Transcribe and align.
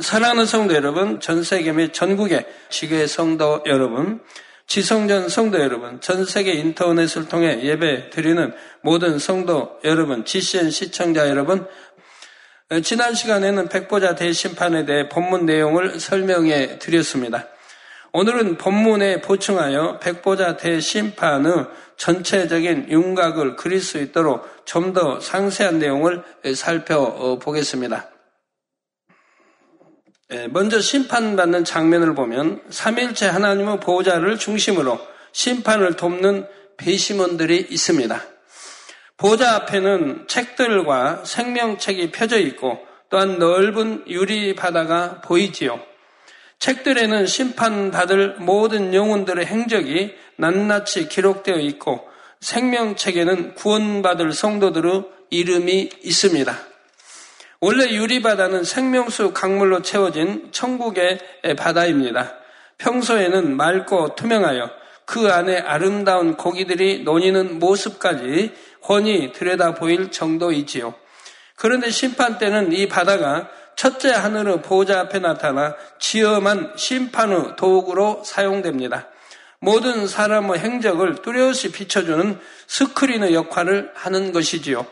사랑하는 0.00 0.46
성도 0.46 0.74
여러분, 0.74 1.20
전 1.20 1.44
세계 1.44 1.72
및 1.72 1.94
전국의 1.94 2.46
지교의 2.68 3.06
성도 3.06 3.62
여러분, 3.66 4.20
지성전 4.66 5.28
성도 5.28 5.60
여러분, 5.60 6.00
전 6.00 6.24
세계 6.24 6.52
인터넷을 6.54 7.28
통해 7.28 7.62
예배 7.62 8.10
드리는 8.10 8.52
모든 8.82 9.18
성도 9.18 9.78
여러분, 9.84 10.24
GCN 10.24 10.70
시청자 10.70 11.28
여러분, 11.28 11.66
지난 12.82 13.14
시간에는 13.14 13.68
백보자 13.68 14.14
대심판에 14.14 14.84
대해 14.84 15.08
본문 15.08 15.46
내용을 15.46 16.00
설명해 16.00 16.78
드렸습니다. 16.78 17.46
오늘은 18.12 18.58
본문에 18.58 19.20
보충하여 19.20 19.98
백보자 19.98 20.56
대심판의 20.56 21.66
전체적인 21.96 22.86
윤곽을 22.90 23.56
그릴 23.56 23.80
수 23.80 23.98
있도록 23.98 24.48
좀 24.64 24.92
더 24.92 25.20
상세한 25.20 25.78
내용을 25.78 26.22
살펴보겠습니다. 26.54 28.13
예, 30.34 30.48
먼저 30.48 30.80
심판받는 30.80 31.64
장면을 31.64 32.16
보면 32.16 32.60
삼일째 32.68 33.28
하나님의 33.28 33.78
보호자를 33.78 34.36
중심으로 34.36 34.98
심판을 35.30 35.94
돕는 35.94 36.48
배심원들이 36.76 37.68
있습니다. 37.70 38.20
보호자 39.16 39.54
앞에는 39.54 40.24
책들과 40.26 41.22
생명책이 41.24 42.10
펴져 42.10 42.40
있고 42.40 42.80
또한 43.10 43.38
넓은 43.38 44.02
유리 44.08 44.56
바다가 44.56 45.20
보이지요. 45.20 45.78
책들에는 46.58 47.26
심판받을 47.26 48.36
모든 48.40 48.92
영혼들의 48.92 49.46
행적이 49.46 50.16
낱낱이 50.36 51.08
기록되어 51.08 51.58
있고 51.58 52.08
생명책에는 52.40 53.54
구원받을 53.54 54.32
성도들의 54.32 55.04
이름이 55.30 55.90
있습니다. 56.02 56.73
원래 57.60 57.94
유리바다는 57.94 58.64
생명수 58.64 59.32
강물로 59.32 59.82
채워진 59.82 60.48
천국의 60.52 61.18
바다입니다. 61.56 62.34
평소에는 62.78 63.56
맑고 63.56 64.16
투명하여 64.16 64.70
그 65.06 65.32
안에 65.32 65.58
아름다운 65.58 66.36
고기들이 66.36 67.04
논이는 67.04 67.58
모습까지 67.58 68.54
훤히 68.88 69.32
들여다 69.32 69.74
보일 69.74 70.10
정도이지요. 70.10 70.94
그런데 71.56 71.90
심판 71.90 72.38
때는 72.38 72.72
이 72.72 72.88
바다가 72.88 73.48
첫째 73.76 74.10
하늘의 74.12 74.62
보호자 74.62 75.00
앞에 75.00 75.18
나타나 75.18 75.74
지엄한 75.98 76.74
심판의 76.76 77.56
도구로 77.56 78.22
사용됩니다. 78.24 79.08
모든 79.58 80.06
사람의 80.06 80.58
행적을 80.58 81.22
뚜렷이 81.22 81.72
비춰주는 81.72 82.38
스크린의 82.66 83.34
역할을 83.34 83.90
하는 83.94 84.32
것이지요. 84.32 84.86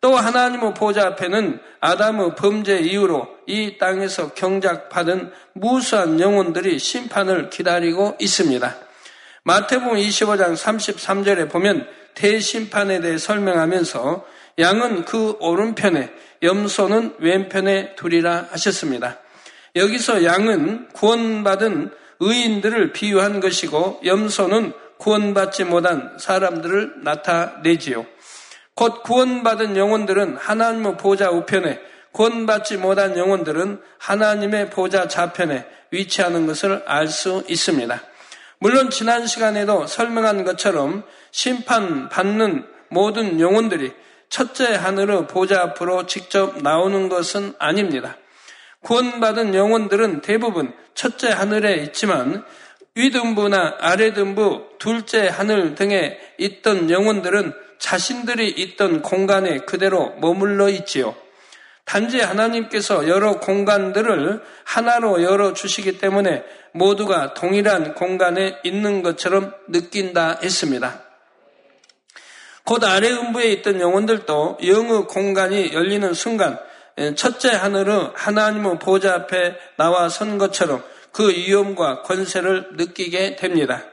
또 0.00 0.16
하나님의 0.16 0.74
보좌 0.74 1.06
앞에는 1.08 1.60
아담의 1.80 2.34
범죄 2.36 2.78
이후로 2.78 3.28
이 3.46 3.78
땅에서 3.78 4.32
경작받은 4.34 5.32
무수한 5.54 6.20
영혼들이 6.20 6.78
심판을 6.78 7.50
기다리고 7.50 8.16
있습니다. 8.20 8.76
마태복음 9.42 9.96
25장 9.96 10.56
33절에 10.56 11.50
보면 11.50 11.88
대심판에 12.14 13.00
대해 13.00 13.18
설명하면서 13.18 14.24
양은 14.58 15.04
그 15.04 15.36
오른편에 15.40 16.10
염소는 16.42 17.16
왼편에 17.18 17.94
두리라 17.96 18.48
하셨습니다. 18.50 19.18
여기서 19.74 20.24
양은 20.24 20.88
구원받은 20.92 21.90
의인들을 22.20 22.92
비유한 22.92 23.40
것이고 23.40 24.00
염소는 24.04 24.72
구원받지 24.98 25.64
못한 25.64 26.16
사람들을 26.18 27.04
나타내지요. 27.04 28.04
곧 28.78 29.02
구원받은 29.02 29.76
영혼들은 29.76 30.36
하나님의 30.36 30.98
보좌 30.98 31.30
우편에 31.30 31.80
구원받지 32.12 32.76
못한 32.76 33.18
영혼들은 33.18 33.82
하나님의 33.98 34.70
보좌 34.70 35.08
좌편에 35.08 35.66
위치하는 35.90 36.46
것을 36.46 36.84
알 36.86 37.08
수 37.08 37.42
있습니다. 37.48 38.00
물론 38.60 38.90
지난 38.90 39.26
시간에도 39.26 39.88
설명한 39.88 40.44
것처럼 40.44 41.02
심판받는 41.32 42.68
모든 42.90 43.40
영혼들이 43.40 43.92
첫째 44.28 44.76
하늘의 44.76 45.26
보좌 45.26 45.60
앞으로 45.62 46.06
직접 46.06 46.62
나오는 46.62 47.08
것은 47.08 47.54
아닙니다. 47.58 48.16
구원받은 48.84 49.56
영혼들은 49.56 50.20
대부분 50.20 50.72
첫째 50.94 51.30
하늘에 51.30 51.82
있지만 51.82 52.44
위등부나 52.94 53.78
아래등부, 53.80 54.68
둘째 54.78 55.26
하늘 55.26 55.74
등에 55.74 56.16
있던 56.38 56.90
영혼들은 56.90 57.66
자신들이 57.78 58.48
있던 58.48 59.02
공간에 59.02 59.58
그대로 59.58 60.14
머물러 60.20 60.68
있지요. 60.70 61.14
단지 61.84 62.20
하나님께서 62.20 63.08
여러 63.08 63.40
공간들을 63.40 64.42
하나로 64.64 65.22
열어 65.22 65.54
주시기 65.54 65.98
때문에 65.98 66.44
모두가 66.72 67.32
동일한 67.32 67.94
공간에 67.94 68.58
있는 68.62 69.02
것처럼 69.02 69.54
느낀다 69.68 70.40
했습니다. 70.42 71.02
곧 72.64 72.84
아래 72.84 73.10
음부에 73.10 73.50
있던 73.52 73.80
영혼들도 73.80 74.58
영의 74.66 75.04
공간이 75.06 75.72
열리는 75.72 76.12
순간 76.12 76.58
첫째 77.16 77.48
하늘은 77.48 78.10
하나님의 78.14 78.78
보좌 78.78 79.14
앞에 79.14 79.56
나와 79.76 80.10
선 80.10 80.36
것처럼 80.36 80.84
그 81.10 81.30
위엄과 81.30 82.02
권세를 82.02 82.72
느끼게 82.72 83.36
됩니다. 83.36 83.84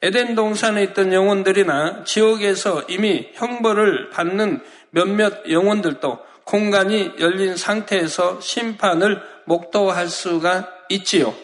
에덴 0.00 0.36
동산에 0.36 0.84
있던 0.84 1.12
영혼들이나 1.12 2.04
지옥에서 2.04 2.82
이미 2.88 3.30
형벌을 3.34 4.10
받는 4.10 4.60
몇몇 4.90 5.50
영혼들도 5.50 6.18
공간이 6.44 7.12
열린 7.18 7.56
상태에서 7.56 8.40
심판을 8.40 9.20
목도할 9.44 10.08
수가 10.08 10.68
있지요. 10.88 11.34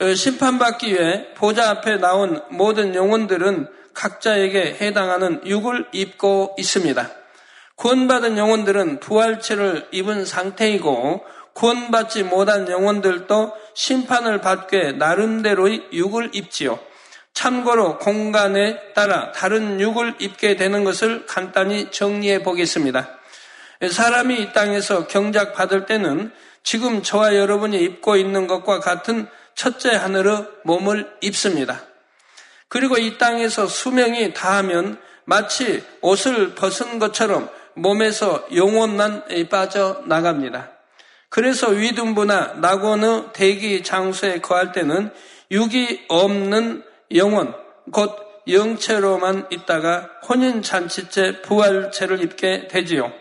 어, 0.00 0.14
심판받기 0.14 0.92
위해 0.92 1.32
보좌 1.34 1.70
앞에 1.70 1.96
나온 1.96 2.40
모든 2.50 2.94
영혼들은 2.94 3.68
각자에게 3.94 4.76
해당하는 4.80 5.40
육을 5.44 5.86
입고 5.92 6.54
있습니다. 6.58 7.10
구원받은 7.74 8.38
영혼들은 8.38 9.00
부활체를 9.00 9.88
입은 9.90 10.24
상태이고 10.24 11.24
구원받지 11.54 12.24
못한 12.24 12.68
영혼들도 12.68 13.52
심판을 13.74 14.40
받게 14.40 14.92
나름대로의 14.92 15.88
육을 15.92 16.30
입지요. 16.32 16.78
참고로 17.38 17.98
공간에 17.98 18.80
따라 18.94 19.30
다른 19.30 19.80
육을 19.80 20.16
입게 20.18 20.56
되는 20.56 20.82
것을 20.82 21.24
간단히 21.24 21.88
정리해 21.92 22.42
보겠습니다. 22.42 23.16
사람이 23.92 24.42
이 24.42 24.52
땅에서 24.52 25.06
경작 25.06 25.54
받을 25.54 25.86
때는 25.86 26.32
지금 26.64 27.04
저와 27.04 27.36
여러분이 27.36 27.80
입고 27.80 28.16
있는 28.16 28.48
것과 28.48 28.80
같은 28.80 29.28
첫째 29.54 29.94
하늘의 29.94 30.46
몸을 30.64 31.12
입습니다. 31.20 31.80
그리고 32.66 32.98
이 32.98 33.18
땅에서 33.18 33.68
수명이 33.68 34.34
다하면 34.34 34.98
마치 35.24 35.84
옷을 36.00 36.56
벗은 36.56 36.98
것처럼 36.98 37.48
몸에서 37.74 38.48
영원만 38.52 39.22
빠져 39.48 40.02
나갑니다. 40.06 40.72
그래서 41.28 41.68
위등부나 41.68 42.54
낙원의 42.54 43.26
대기 43.32 43.84
장소에 43.84 44.40
거할 44.40 44.72
때는 44.72 45.12
육이 45.52 46.06
없는 46.08 46.87
영혼, 47.14 47.54
곧 47.92 48.16
영체로만 48.48 49.46
있다가 49.50 50.10
혼인잔치째 50.28 51.42
부활체를 51.42 52.22
입게 52.22 52.68
되지요. 52.68 53.12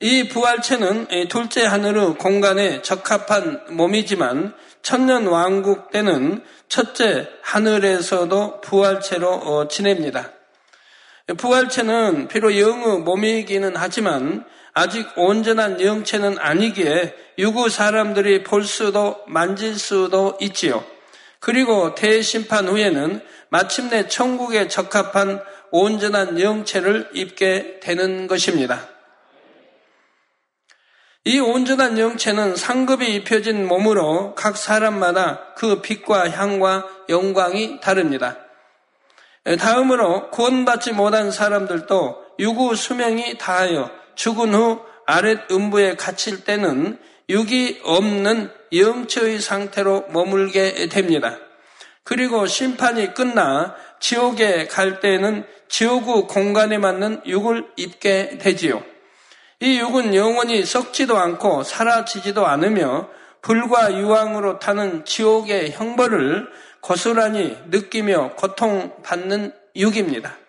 이 0.00 0.28
부활체는 0.28 1.28
둘째 1.28 1.66
하늘의 1.66 2.14
공간에 2.14 2.80
적합한 2.80 3.66
몸이지만 3.70 4.54
천년 4.82 5.26
왕국 5.26 5.90
때는 5.90 6.42
첫째 6.68 7.28
하늘에서도 7.42 8.62
부활체로 8.62 9.28
어, 9.28 9.68
지냅니다. 9.68 10.32
부활체는 11.36 12.28
비록 12.28 12.58
영의 12.58 13.00
몸이기는 13.00 13.74
하지만 13.76 14.44
아직 14.72 15.06
온전한 15.16 15.80
영체는 15.80 16.38
아니기에 16.38 17.14
유구 17.38 17.68
사람들이 17.68 18.42
볼 18.42 18.64
수도 18.64 19.22
만질 19.26 19.78
수도 19.78 20.38
있지요. 20.40 20.82
그리고 21.40 21.94
대심판 21.94 22.68
후에는 22.68 23.20
마침내 23.48 24.06
천국에 24.06 24.68
적합한 24.68 25.42
온전한 25.72 26.40
영체를 26.40 27.10
입게 27.14 27.80
되는 27.80 28.26
것입니다. 28.26 28.88
이 31.24 31.38
온전한 31.38 31.98
영체는 31.98 32.56
상급이 32.56 33.14
입혀진 33.14 33.66
몸으로 33.66 34.34
각 34.34 34.56
사람마다 34.56 35.54
그 35.54 35.82
빛과 35.82 36.30
향과 36.30 36.88
영광이 37.08 37.80
다릅니다. 37.80 38.38
다음으로 39.58 40.30
구원받지 40.30 40.92
못한 40.92 41.30
사람들도 41.30 42.24
유구 42.38 42.74
수명이 42.74 43.38
다하여 43.38 43.90
죽은 44.14 44.54
후 44.54 44.80
아랫 45.06 45.50
음부에 45.50 45.96
갇힐 45.96 46.44
때는 46.44 46.98
육이 47.30 47.80
없는 47.84 48.50
영체의 48.72 49.40
상태로 49.40 50.08
머물게 50.08 50.88
됩니다. 50.88 51.38
그리고 52.02 52.46
심판이 52.46 53.14
끝나 53.14 53.76
지옥에 54.00 54.66
갈 54.66 54.98
때는 54.98 55.46
지옥의 55.68 56.26
공간에 56.26 56.78
맞는 56.78 57.22
육을 57.26 57.68
입게 57.76 58.38
되지요. 58.38 58.82
이 59.60 59.78
육은 59.78 60.14
영원히 60.16 60.64
썩지도 60.64 61.16
않고 61.16 61.62
사라지지도 61.62 62.46
않으며 62.46 63.08
불과 63.42 63.96
유황으로 63.96 64.58
타는 64.58 65.04
지옥의 65.04 65.70
형벌을 65.70 66.48
고스란히 66.80 67.56
느끼며 67.70 68.32
고통받는 68.36 69.52
육입니다. 69.76 70.39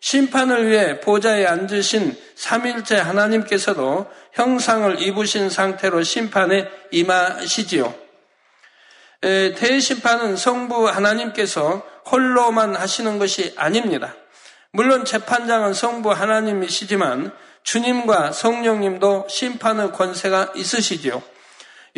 심판을 0.00 0.70
위해 0.70 1.00
보좌에 1.00 1.46
앉으신 1.46 2.16
삼일째 2.34 2.96
하나님께서도 2.96 4.06
형상을 4.32 5.02
입으신 5.02 5.50
상태로 5.50 6.02
심판에 6.02 6.68
임하시지요. 6.92 7.94
대심판은 9.20 10.36
성부 10.36 10.88
하나님께서 10.88 11.82
홀로만 12.10 12.76
하시는 12.76 13.18
것이 13.18 13.52
아닙니다. 13.56 14.14
물론 14.70 15.04
재판장은 15.04 15.74
성부 15.74 16.12
하나님이시지만 16.12 17.32
주님과 17.64 18.32
성령님도 18.32 19.26
심판의 19.28 19.92
권세가 19.92 20.52
있으시지요. 20.54 21.22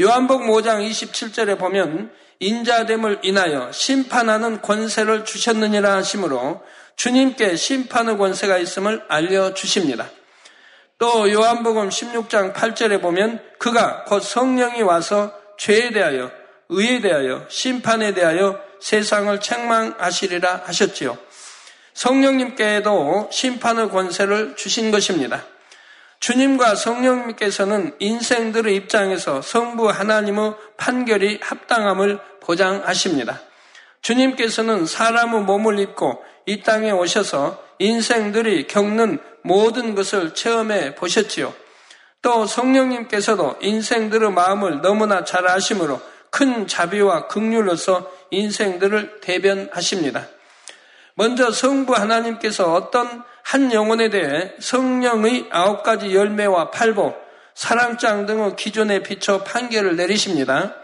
요한복 0.01 0.43
5장 0.43 0.89
27절에 0.89 1.59
보면 1.59 2.11
인자됨을 2.39 3.19
인하여 3.23 3.71
심판하는 3.71 4.63
권세를 4.63 5.27
주셨느니라 5.27 5.95
하시므로 5.97 6.63
주님께 7.01 7.57
심판의 7.57 8.19
권세가 8.19 8.59
있음을 8.59 9.03
알려주십니다. 9.09 10.11
또 10.99 11.33
요한복음 11.33 11.89
16장 11.89 12.53
8절에 12.53 13.01
보면 13.01 13.43
그가 13.59 14.05
곧 14.05 14.21
성령이 14.21 14.83
와서 14.83 15.33
죄에 15.57 15.93
대하여 15.93 16.31
의에 16.69 17.01
대하여 17.01 17.47
심판에 17.49 18.13
대하여 18.13 18.61
세상을 18.83 19.41
책망하시리라 19.41 20.65
하셨지요. 20.67 21.17
성령님께도 21.95 23.31
심판의 23.33 23.89
권세를 23.89 24.57
주신 24.57 24.91
것입니다. 24.91 25.43
주님과 26.19 26.75
성령님께서는 26.75 27.97
인생들의 27.99 28.77
입장에서 28.77 29.41
성부 29.41 29.89
하나님의 29.89 30.55
판결이 30.77 31.39
합당함을 31.41 32.21
보장하십니다. 32.41 33.41
주님께서는 34.03 34.85
사람의 34.85 35.43
몸을 35.43 35.79
입고 35.79 36.23
이 36.51 36.63
땅에 36.65 36.91
오셔서 36.91 37.63
인생들이 37.79 38.67
겪는 38.67 39.21
모든 39.43 39.95
것을 39.95 40.35
체험해 40.35 40.97
보셨지요. 40.97 41.55
또 42.23 42.45
성령님께서도 42.45 43.59
인생들의 43.61 44.33
마음을 44.33 44.81
너무나 44.81 45.23
잘 45.23 45.47
아심으로 45.47 46.01
큰 46.31 46.67
자비와 46.67 47.29
극률로서 47.29 48.11
인생들을 48.33 49.21
대변하십니다. 49.21 50.27
먼저 51.15 51.53
성부 51.53 51.95
하나님께서 51.95 52.73
어떤 52.73 53.23
한 53.45 53.73
영혼에 53.73 54.11
대해 54.11 54.53
성령의 54.59 55.47
아홉 55.51 55.85
가지 55.85 56.13
열매와 56.13 56.73
팔복, 56.73 57.17
사랑장 57.55 58.27
등의 58.27 58.57
기존에 58.57 59.05
비춰 59.05 59.45
판결을 59.45 59.95
내리십니다. 59.95 60.75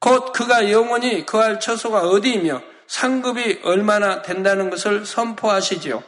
곧 0.00 0.32
그가 0.32 0.72
영원히 0.72 1.24
그할 1.24 1.60
처소가 1.60 2.00
어디이며 2.00 2.60
상급이 2.88 3.60
얼마나 3.62 4.22
된다는 4.22 4.70
것을 4.70 5.06
선포하시지요. 5.06 6.02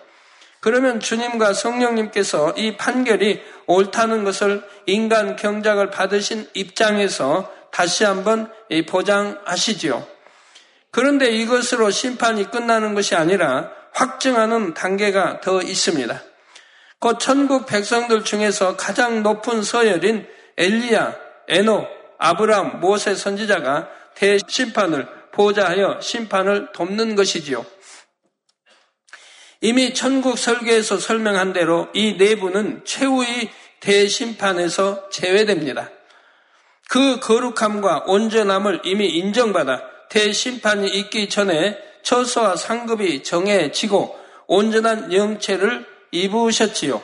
그러면 0.61 1.01
주님과 1.01 1.53
성령님께서 1.55 2.55
이 2.57 2.77
판결이 2.77 3.41
옳다는 3.67 4.25
것을 4.25 4.63
인간 4.87 5.37
경작을 5.37 5.91
받으신 5.91 6.49
입장에서 6.55 7.51
다시 7.71 8.05
한번 8.05 8.53
보장하시지요. 8.89 10.07
그런데 10.91 11.31
이것으로 11.31 11.91
심판이 11.91 12.51
끝나는 12.51 12.95
것이 12.95 13.15
아니라 13.15 13.71
확증하는 13.93 14.75
단계가 14.75 15.41
더 15.41 15.63
있습니다. 15.63 16.23
곧 16.99 17.19
천국 17.19 17.67
백성들 17.67 18.25
중에서 18.25 18.77
가장 18.77 19.23
높은 19.23 19.63
서열인 19.63 20.27
엘리야, 20.59 21.17
에노, 21.49 21.87
아브람, 22.19 22.81
모세 22.81 23.15
선지자가 23.15 23.89
대심판을 24.15 25.20
보좌하여 25.41 26.03
심판을 26.03 26.69
돕는 26.75 27.15
것이지요. 27.15 27.65
이미 29.63 29.95
천국 29.95 30.39
설계에서 30.39 30.99
설명한 30.99 31.55
대로 31.55 31.89
이 31.95 32.13
내부는 32.19 32.83
최후의 32.85 33.51
대심판에서 33.81 35.09
제외됩니다. 35.09 35.91
그 36.91 37.21
거룩함과 37.21 38.05
온전함을 38.07 38.83
이미 38.85 39.09
인정받아 39.09 39.83
대심판이 40.11 40.89
있기 40.91 41.31
전에 41.31 41.79
처소와 42.03 42.57
상급이 42.57 43.23
정해지고 43.23 44.19
온전한 44.47 45.11
영체를 45.11 45.87
입으셨지요. 46.11 47.03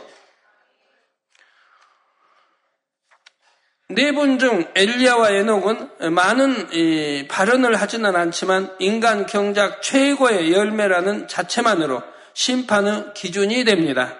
네분 3.88 4.40
중 4.40 4.66
엘리야와 4.74 5.30
에녹은 5.30 5.90
많은 6.12 7.28
발언을 7.28 7.76
하지는 7.76 8.16
않지만 8.16 8.74
인간 8.80 9.26
경작 9.26 9.80
최고의 9.80 10.52
열매라는 10.52 11.28
자체만으로 11.28 12.02
심판의 12.34 13.14
기준이 13.14 13.64
됩니다. 13.64 14.18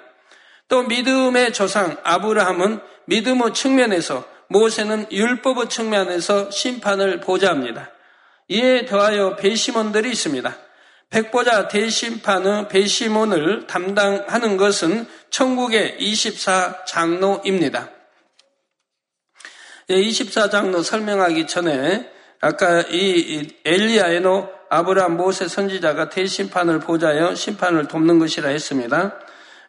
또 0.69 0.85
믿음의 0.85 1.53
조상 1.53 1.97
아브라함은 2.05 2.79
믿음의 3.07 3.55
측면에서 3.55 4.25
모세는 4.49 5.11
율법의 5.11 5.69
측면에서 5.69 6.49
심판을 6.53 7.19
보좌합니다. 7.19 7.91
이에 8.49 8.87
더하여 8.87 9.35
배심원들이 9.35 10.11
있습니다. 10.11 10.57
백보자 11.11 11.67
대심판의 11.67 12.69
배심원을 12.69 13.67
담당하는 13.67 14.57
것은 14.57 15.09
천국의 15.31 15.97
24장로입니다. 15.99 17.95
24장로 19.88 20.83
설명하기 20.83 21.47
전에 21.47 22.11
아까 22.41 22.81
이 22.91 23.49
엘리야에노 23.65 24.49
아브라함 24.69 25.17
모세 25.17 25.47
선지자가 25.49 26.09
대심판을 26.09 26.81
보자여 26.81 27.35
심판을 27.35 27.87
돕는 27.88 28.19
것이라 28.19 28.49
했습니다. 28.49 29.15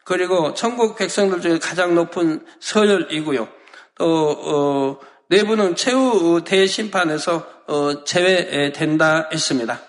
그리고 0.03 0.53
천국 0.53 0.95
백성들 0.95 1.41
중에 1.41 1.59
가장 1.59 1.93
높은 1.93 2.43
서열이고요. 2.59 3.47
또 3.95 4.29
어, 4.29 4.99
내부는 5.27 5.75
최후 5.75 6.43
대심판에서 6.43 7.47
어, 7.67 8.03
제외된다 8.05 9.29
했습니다. 9.31 9.81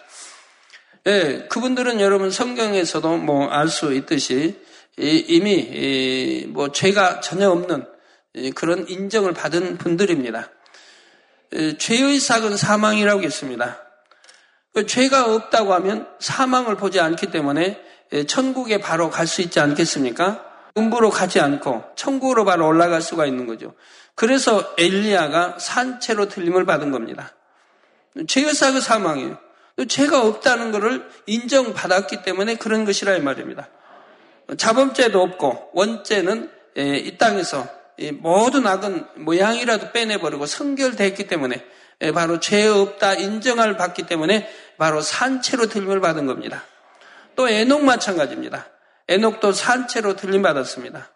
예, 1.07 1.47
그분들은 1.49 2.01
여러분 2.01 2.31
성경에서도 2.31 3.17
뭐 3.19 3.49
알 3.51 3.69
수 3.69 3.95
있듯이 3.95 4.61
이미 4.99 6.45
뭐 6.49 6.71
죄가 6.73 7.21
전혀 7.21 7.49
없는 7.51 7.87
그런 8.55 8.87
인정을 8.89 9.33
받은 9.33 9.79
분들입니다. 9.79 10.51
죄의 11.79 12.21
삭은 12.21 12.57
사망이라고 12.57 13.23
했습니다. 13.23 13.79
그 14.75 14.87
죄가 14.87 15.35
없다고 15.35 15.75
하면 15.75 16.07
사망을 16.21 16.77
보지 16.77 17.01
않기 17.01 17.31
때문에 17.31 17.83
천국에 18.27 18.79
바로 18.79 19.11
갈 19.11 19.27
수 19.27 19.43
있지 19.43 19.61
않겠습니까? 19.61 20.45
음부로 20.77 21.11
가지 21.11 21.41
않고 21.41 21.85
천국으로 21.97 22.45
바로 22.45 22.67
올라갈 22.67 23.03
수가 23.03 23.27
있는 23.27 23.47
거죠. 23.47 23.75
그래서 24.15 24.75
엘리야가 24.79 25.59
산채로 25.59 26.29
틀림을 26.29 26.67
받은 26.67 26.91
겁니다. 26.91 27.35
죄의 28.27 28.55
삭은 28.55 28.81
사망이에요. 28.81 29.39
죄가 29.89 30.23
없다는 30.23 30.71
것을 30.73 31.09
인정받았기 31.27 32.23
때문에 32.23 32.57
그런 32.57 32.85
것이라 32.85 33.17
이 33.17 33.21
말입니다. 33.21 33.69
자범죄도 34.57 35.21
없고 35.21 35.71
원죄는 35.73 36.51
이 36.77 37.17
땅에서 37.19 37.67
모든 38.21 38.67
악은 38.67 39.07
모양이라도 39.17 39.93
빼내버리고 39.93 40.47
성결됐기 40.47 41.27
때문에 41.27 41.65
바로 42.15 42.39
죄 42.41 42.67
없다 42.67 43.15
인정을 43.15 43.77
받기 43.77 44.05
때문에 44.05 44.49
바로 44.77 45.01
산채로 45.01 45.67
들림을 45.67 46.01
받은 46.01 46.27
겁니다. 46.27 46.65
또 47.35 47.49
에녹 47.49 47.85
마찬가지입니다. 47.85 48.67
에녹도 49.09 49.53
산채로 49.53 50.17
들림 50.17 50.43
받았습니다. 50.43 51.11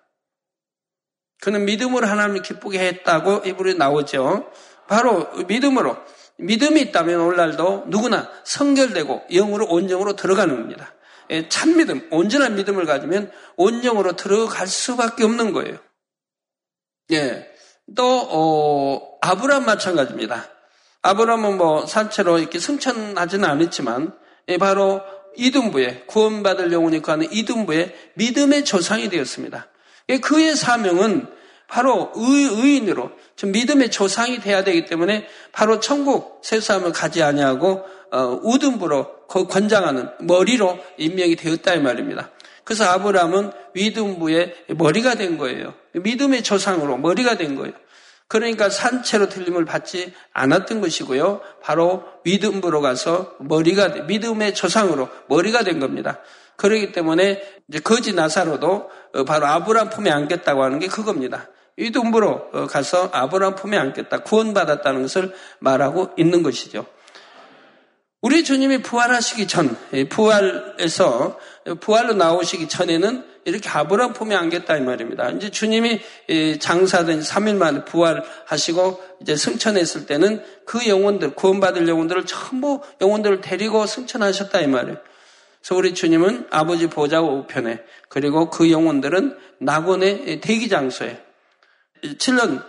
그는 1.40 1.64
믿음으로 1.64 2.06
하나님을 2.06 2.42
기쁘게 2.42 2.78
했다고 2.78 3.42
이불에 3.44 3.74
나오죠. 3.74 4.50
바로 4.88 5.28
믿음으로 5.48 5.96
믿음이 6.38 6.80
있다면 6.80 7.20
오늘날도 7.20 7.84
누구나 7.88 8.30
성결되고 8.44 9.24
영으로 9.30 9.66
온정으로 9.66 10.16
들어가는 10.16 10.54
겁니다. 10.54 10.94
참 11.48 11.76
믿음, 11.76 12.08
온전한 12.10 12.56
믿음을 12.56 12.86
가지면 12.86 13.30
온정으로 13.56 14.16
들어갈 14.16 14.66
수밖에 14.66 15.24
없는 15.24 15.52
거예요. 15.52 15.78
예. 17.10 17.48
또, 17.96 18.28
어, 18.30 19.18
아브람 19.20 19.64
마찬가지입니다. 19.64 20.48
아브람은 21.02 21.56
뭐 21.56 21.86
산채로 21.86 22.38
이렇게 22.38 22.58
승천하지는 22.58 23.48
않았지만, 23.48 24.14
예, 24.48 24.58
바로 24.58 25.02
이등부에, 25.36 26.04
구원받을 26.06 26.72
영혼이 26.72 27.02
거하는 27.02 27.32
이등부에 27.32 27.94
믿음의 28.14 28.64
조상이 28.64 29.08
되었습니다. 29.08 29.68
예, 30.10 30.18
그의 30.18 30.54
사명은 30.56 31.26
바로 31.72 32.12
의, 32.14 32.76
인으로 32.76 33.12
믿음의 33.42 33.90
조상이 33.90 34.40
돼야 34.40 34.62
되기 34.62 34.84
때문에 34.84 35.26
바로 35.52 35.80
천국 35.80 36.40
세수함을 36.44 36.92
가지 36.92 37.22
아니하고 37.22 37.82
어, 38.12 38.40
우등부로 38.42 39.26
권장하는 39.26 40.10
머리로 40.20 40.78
임명이 40.98 41.36
되었다 41.36 41.74
이 41.74 41.80
말입니다. 41.80 42.30
그래서 42.64 42.84
아브라함은 42.84 43.52
믿음부의 43.74 44.54
머리가 44.76 45.14
된 45.14 45.38
거예요. 45.38 45.74
믿음의 45.94 46.42
조상으로 46.42 46.96
머리가 46.98 47.36
된 47.36 47.56
거예요. 47.56 47.74
그러니까 48.28 48.70
산채로 48.70 49.28
틀림을 49.28 49.66
받지 49.66 50.14
않았던 50.32 50.80
것이고요. 50.80 51.42
바로 51.60 52.04
믿음부로 52.24 52.80
가서 52.80 53.34
머리가 53.40 53.88
믿음의 54.04 54.54
조상으로 54.54 55.08
머리가 55.28 55.64
된 55.64 55.80
겁니다. 55.80 56.20
그렇기 56.56 56.92
때문에 56.92 57.42
이제 57.68 57.80
거지 57.80 58.14
나사로도 58.14 58.90
어, 59.14 59.24
바로 59.24 59.46
아브라함 59.46 59.90
품에 59.90 60.10
안겼다고 60.10 60.62
하는 60.62 60.78
게 60.78 60.86
그겁니다. 60.86 61.48
믿음부로 61.76 62.48
어, 62.52 62.66
가서 62.66 63.10
아브라함 63.12 63.56
품에 63.56 63.76
안겼다, 63.76 64.22
구원받았다는 64.22 65.02
것을 65.02 65.34
말하고 65.58 66.12
있는 66.16 66.42
것이죠. 66.42 66.86
우리 68.22 68.44
주님이 68.44 68.82
부활하시기 68.82 69.48
전, 69.48 69.76
부활에서, 70.08 71.40
부활로 71.80 72.14
나오시기 72.14 72.68
전에는 72.68 73.24
이렇게 73.44 73.68
아브라함 73.68 74.12
품에 74.12 74.36
안겼다 74.36 74.76
이 74.76 74.80
말입니다. 74.80 75.30
이제 75.30 75.50
주님이 75.50 76.00
장사된 76.60 77.18
3일 77.18 77.56
만에 77.56 77.84
부활하시고 77.84 79.02
이제 79.20 79.34
승천했을 79.34 80.06
때는 80.06 80.40
그 80.64 80.86
영혼들, 80.86 81.34
구원받을 81.34 81.88
영혼들을 81.88 82.24
전부 82.24 82.80
영혼들을 83.00 83.40
데리고 83.40 83.84
승천하셨다 83.86 84.60
이 84.60 84.68
말이에요. 84.68 84.98
그래서 85.60 85.74
우리 85.74 85.92
주님은 85.92 86.46
아버지 86.50 86.86
보좌 86.86 87.20
우편에 87.20 87.82
그리고 88.08 88.50
그 88.50 88.70
영혼들은 88.70 89.36
낙원의 89.58 90.40
대기 90.40 90.68
장소에 90.68 91.20
7년 92.02 92.62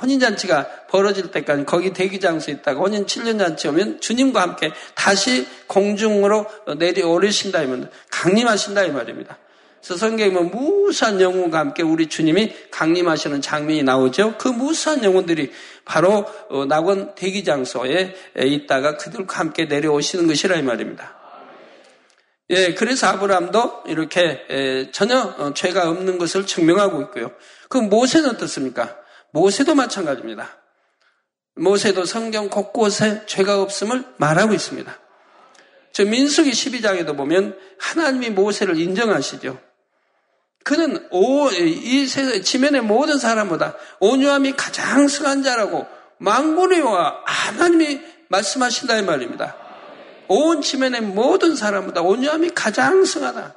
혼인잔치가 0.00 0.86
벌어질 0.88 1.30
때까지 1.30 1.64
거기 1.64 1.92
대기장소에 1.92 2.54
있다가 2.54 2.80
혼인 2.80 3.04
7년 3.06 3.38
잔치 3.38 3.68
오면 3.68 4.00
주님과 4.00 4.40
함께 4.40 4.72
다시 4.94 5.46
공중으로 5.66 6.46
내려오르신다 6.78 7.62
이면 7.62 7.90
강림하신다 8.10 8.84
이 8.84 8.90
말입니다. 8.92 9.38
그래서 9.86 9.98
성경에 9.98 10.32
보면 10.32 10.50
무수한 10.50 11.20
영혼과 11.20 11.60
함께 11.60 11.84
우리 11.84 12.08
주님이 12.08 12.52
강림하시는 12.72 13.40
장면이 13.40 13.84
나오죠. 13.84 14.34
그 14.36 14.48
무수한 14.48 15.04
영혼들이 15.04 15.52
바로 15.84 16.26
어, 16.48 16.64
낙원 16.64 17.14
대기장소에 17.14 18.16
있다가 18.36 18.96
그들과 18.96 19.38
함께 19.38 19.66
내려오시는 19.66 20.26
것이라 20.26 20.56
이 20.56 20.62
말입니다. 20.62 21.14
예, 22.50 22.74
그래서 22.74 23.06
아브라함도 23.08 23.84
이렇게 23.86 24.88
전혀 24.92 25.20
어, 25.20 25.54
죄가 25.54 25.88
없는 25.88 26.18
것을 26.18 26.46
증명하고 26.46 27.02
있고요. 27.02 27.30
그 27.68 27.78
모세는 27.78 28.30
어떻습니까? 28.30 28.96
모세도 29.32 29.74
마찬가지입니다. 29.74 30.48
모세도 31.56 32.04
성경 32.04 32.48
곳곳에 32.48 33.24
죄가 33.26 33.62
없음을 33.62 34.04
말하고 34.18 34.54
있습니다. 34.54 34.98
저 35.92 36.04
민수기 36.04 36.50
12장에도 36.50 37.16
보면 37.16 37.58
하나님이 37.78 38.30
모세를 38.30 38.78
인정하시죠. 38.78 39.58
그는 40.64 41.06
오, 41.10 41.48
이 41.50 42.06
세상 42.06 42.42
지면의 42.42 42.82
모든 42.82 43.18
사람보다 43.18 43.76
온유함이 44.00 44.52
가장 44.56 45.08
승한 45.08 45.42
자라고 45.42 45.86
망고리와 46.18 47.22
하나님이 47.24 48.00
말씀하신다 48.28 48.98
이 48.98 49.02
말입니다. 49.02 49.56
온 50.28 50.60
지면의 50.60 51.02
모든 51.02 51.54
사람보다 51.54 52.02
온유함이 52.02 52.50
가장 52.50 53.04
승하다. 53.04 53.54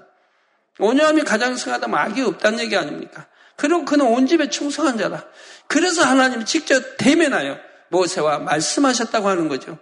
온유함이 0.79 1.23
가장 1.23 1.55
승하다면 1.55 1.97
악이 1.97 2.21
없다는 2.21 2.59
얘기 2.59 2.77
아닙니까? 2.77 3.27
그리고 3.59 3.83
그는 3.83 4.05
온 4.07 4.25
집에 4.25 4.49
충성한 4.49 4.97
자다. 4.97 5.25
그래서 5.67 6.03
하나님이 6.03 6.45
직접 6.45 6.81
대면하여 6.97 7.57
모세와 7.89 8.39
말씀하셨다고 8.39 9.27
하는 9.27 9.49
거죠. 9.49 9.77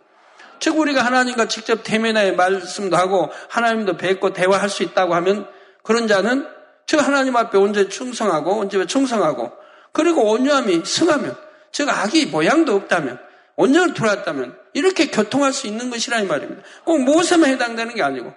즉 0.59 0.79
우리가 0.79 1.05
하나님과 1.05 1.47
직접 1.47 1.83
대면하여 1.83 2.33
말씀도 2.33 2.97
하고 2.97 3.29
하나님도 3.49 3.97
뵙고 3.97 4.33
대화할 4.33 4.69
수 4.69 4.81
있다고 4.81 5.13
하면 5.15 5.47
그런 5.83 6.07
자는 6.07 6.47
즉 6.87 7.05
하나님 7.05 7.35
앞에 7.35 7.59
온전히 7.59 7.87
충성하고 7.89 8.57
온 8.57 8.69
집에 8.71 8.87
충성하고 8.87 9.51
그리고 9.91 10.31
온유함이 10.31 10.83
승하면 10.83 11.37
즉 11.71 11.87
악이 11.87 12.25
모양도 12.27 12.73
없다면 12.73 13.19
온전히 13.57 13.93
돌아왔다면 13.93 14.57
이렇게 14.73 15.11
교통할 15.11 15.53
수 15.53 15.67
있는 15.67 15.91
것이라 15.91 16.19
이 16.21 16.25
말입니다. 16.25 16.63
꼭 16.83 17.03
모세만 17.03 17.51
해당되는 17.51 17.93
게 17.93 18.01
아니고 18.01 18.33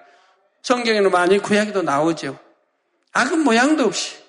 성경에는 0.62 1.10
많이 1.10 1.38
구약에도 1.38 1.80
나오죠. 1.80 2.38
악은 3.12 3.40
모양도 3.40 3.84
없이 3.84 4.19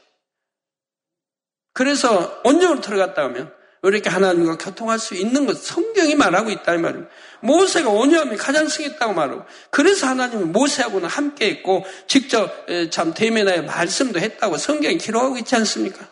그래서 1.73 2.41
온전으로 2.43 2.81
들어갔다 2.81 3.23
하면 3.23 3.53
이렇게 3.83 4.09
하나님과 4.09 4.57
교통할 4.57 4.99
수 4.99 5.15
있는 5.15 5.47
것 5.47 5.57
성경이 5.57 6.13
말하고 6.15 6.51
있다 6.51 6.75
이 6.75 6.77
말입니다. 6.77 7.09
모세가 7.39 7.89
온유함이 7.89 8.37
가장 8.37 8.67
승했다고 8.67 9.13
말하고 9.13 9.43
그래서 9.71 10.07
하나님은 10.07 10.51
모세하고는 10.51 11.09
함께 11.09 11.47
있고 11.47 11.83
직접 12.05 12.65
참 12.91 13.13
대면하여 13.13 13.63
말씀도 13.63 14.19
했다고 14.19 14.57
성경이 14.57 14.97
기록하고 14.97 15.37
있지 15.39 15.55
않습니까? 15.55 16.07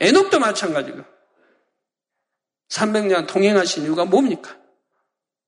에녹도 0.00 0.38
마찬가지고 0.38 1.02
300년 2.68 3.26
동행하신 3.26 3.84
이유가 3.84 4.04
뭡니까? 4.04 4.56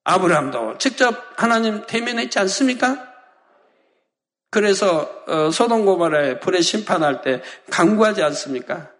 아브라함도 0.04 0.78
직접 0.78 1.14
하나님 1.36 1.84
대면했지 1.86 2.38
않습니까? 2.38 3.12
그래서 4.50 5.24
어, 5.26 5.50
소동 5.50 5.84
고발에 5.84 6.38
불에 6.38 6.60
심판할 6.60 7.22
때 7.22 7.42
강구하지 7.70 8.22
않습니까? 8.22 8.93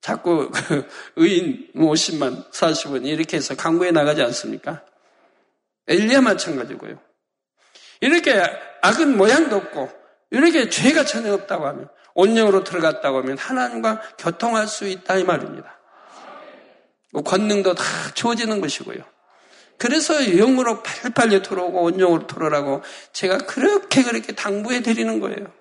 자꾸 0.00 0.50
그 0.54 0.86
의인 1.16 1.68
50만, 1.74 2.18
뭐 2.18 2.44
40원 2.50 3.06
이렇게 3.06 3.36
해서 3.36 3.54
강구에 3.54 3.90
나가지 3.90 4.22
않습니까? 4.22 4.82
엘리야 5.86 6.20
마찬가지고요. 6.20 6.98
이렇게 8.00 8.40
악은 8.82 9.16
모양도 9.16 9.56
없고 9.56 9.90
이렇게 10.30 10.68
죄가 10.68 11.04
전혀 11.04 11.32
없다고 11.32 11.66
하면 11.66 11.88
온영으로 12.14 12.64
들어갔다고 12.64 13.18
하면 13.18 13.38
하나님과 13.38 14.02
교통할 14.18 14.66
수 14.66 14.86
있다 14.86 15.16
이 15.16 15.24
말입니다. 15.24 15.78
뭐 17.12 17.22
권능도 17.22 17.74
다 17.74 17.84
주어지는 18.14 18.60
것이고요. 18.60 18.98
그래서 19.78 20.20
영으로 20.20 20.82
팔팔려 20.82 21.42
들어오고 21.42 21.82
온영으로 21.82 22.26
들어오라고 22.26 22.82
제가 23.12 23.38
그렇게 23.38 24.02
그렇게 24.02 24.34
당부해 24.34 24.82
드리는 24.82 25.20
거예요. 25.20 25.52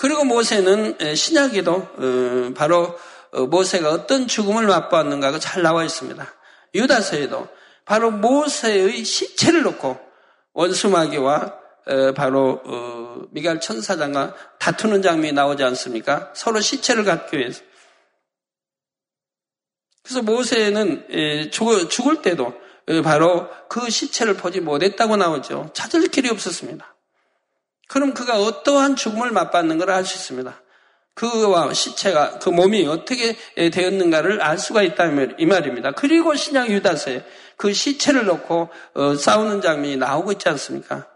그리고 0.00 0.24
모세는 0.24 1.14
신약에도 1.14 1.72
어, 1.74 2.54
바로 2.56 2.98
어, 3.32 3.42
모세가 3.42 3.90
어떤 3.90 4.26
죽음을 4.26 4.66
맛보았는가가 4.66 5.38
잘 5.38 5.62
나와 5.62 5.84
있습니다. 5.84 6.26
유다서에도 6.74 7.46
바로 7.84 8.10
모세의 8.10 9.04
시체를 9.04 9.62
놓고 9.62 10.00
원수마귀와 10.54 11.54
어, 11.86 12.12
바로 12.14 12.62
미갈 13.30 13.60
천사장과 13.60 14.34
다투는 14.58 15.02
장면이 15.02 15.32
나오지 15.32 15.62
않습니까? 15.64 16.32
서로 16.34 16.60
시체를 16.60 17.04
갖기 17.04 17.36
위해서. 17.36 17.60
그래서 20.02 20.22
모세는 20.22 21.50
죽을 21.50 22.22
때도 22.22 22.54
바로 23.04 23.50
그 23.68 23.90
시체를 23.90 24.34
보지 24.34 24.60
못했다고 24.60 25.16
나오죠. 25.16 25.70
찾을 25.74 26.08
길이 26.08 26.30
없었습니다. 26.30 26.96
그럼 27.90 28.14
그가 28.14 28.38
어떠한 28.40 28.94
죽음을 28.94 29.32
맛봤는 29.32 29.78
걸알수 29.78 30.14
있습니다. 30.14 30.62
그와 31.14 31.74
시체가 31.74 32.38
그 32.38 32.48
몸이 32.48 32.86
어떻게 32.86 33.36
되었는가를 33.56 34.40
알 34.40 34.58
수가 34.58 34.82
있다 34.82 35.06
이 35.38 35.44
말입니다. 35.44 35.90
그리고 35.92 36.36
신약 36.36 36.70
유다서에 36.70 37.24
그 37.56 37.72
시체를 37.72 38.26
놓고 38.26 38.68
어, 38.94 39.14
싸우는 39.16 39.60
장면이 39.60 39.96
나오고 39.96 40.30
있지 40.32 40.48
않습니까? 40.48 41.08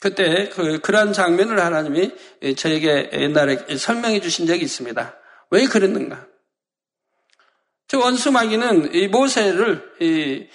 그때 0.00 0.48
그 0.48 0.80
그러한 0.80 1.12
장면을 1.12 1.60
하나님이 1.60 2.14
저에게 2.56 3.10
옛날에 3.12 3.76
설명해 3.76 4.20
주신 4.20 4.46
적이 4.46 4.64
있습니다. 4.64 5.14
왜 5.50 5.66
그랬는가? 5.66 6.26
저 7.86 7.98
원수 7.98 8.32
마귀는 8.32 8.94
이 8.94 9.08
모세를 9.08 9.92
이 10.00 10.48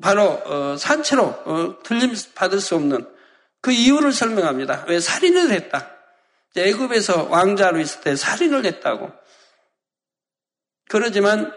바로 0.00 0.22
어, 0.44 0.76
산채로 0.76 1.22
어, 1.24 1.78
들림 1.82 2.14
받을 2.34 2.60
수 2.60 2.74
없는 2.76 3.06
그 3.60 3.72
이유를 3.72 4.12
설명합니다. 4.12 4.84
왜 4.88 5.00
살인을 5.00 5.50
했다. 5.50 5.90
애굽에서 6.56 7.24
왕자로 7.24 7.80
있을 7.80 8.00
때 8.00 8.16
살인을 8.16 8.64
했다고. 8.64 9.10
그러지만 10.88 11.52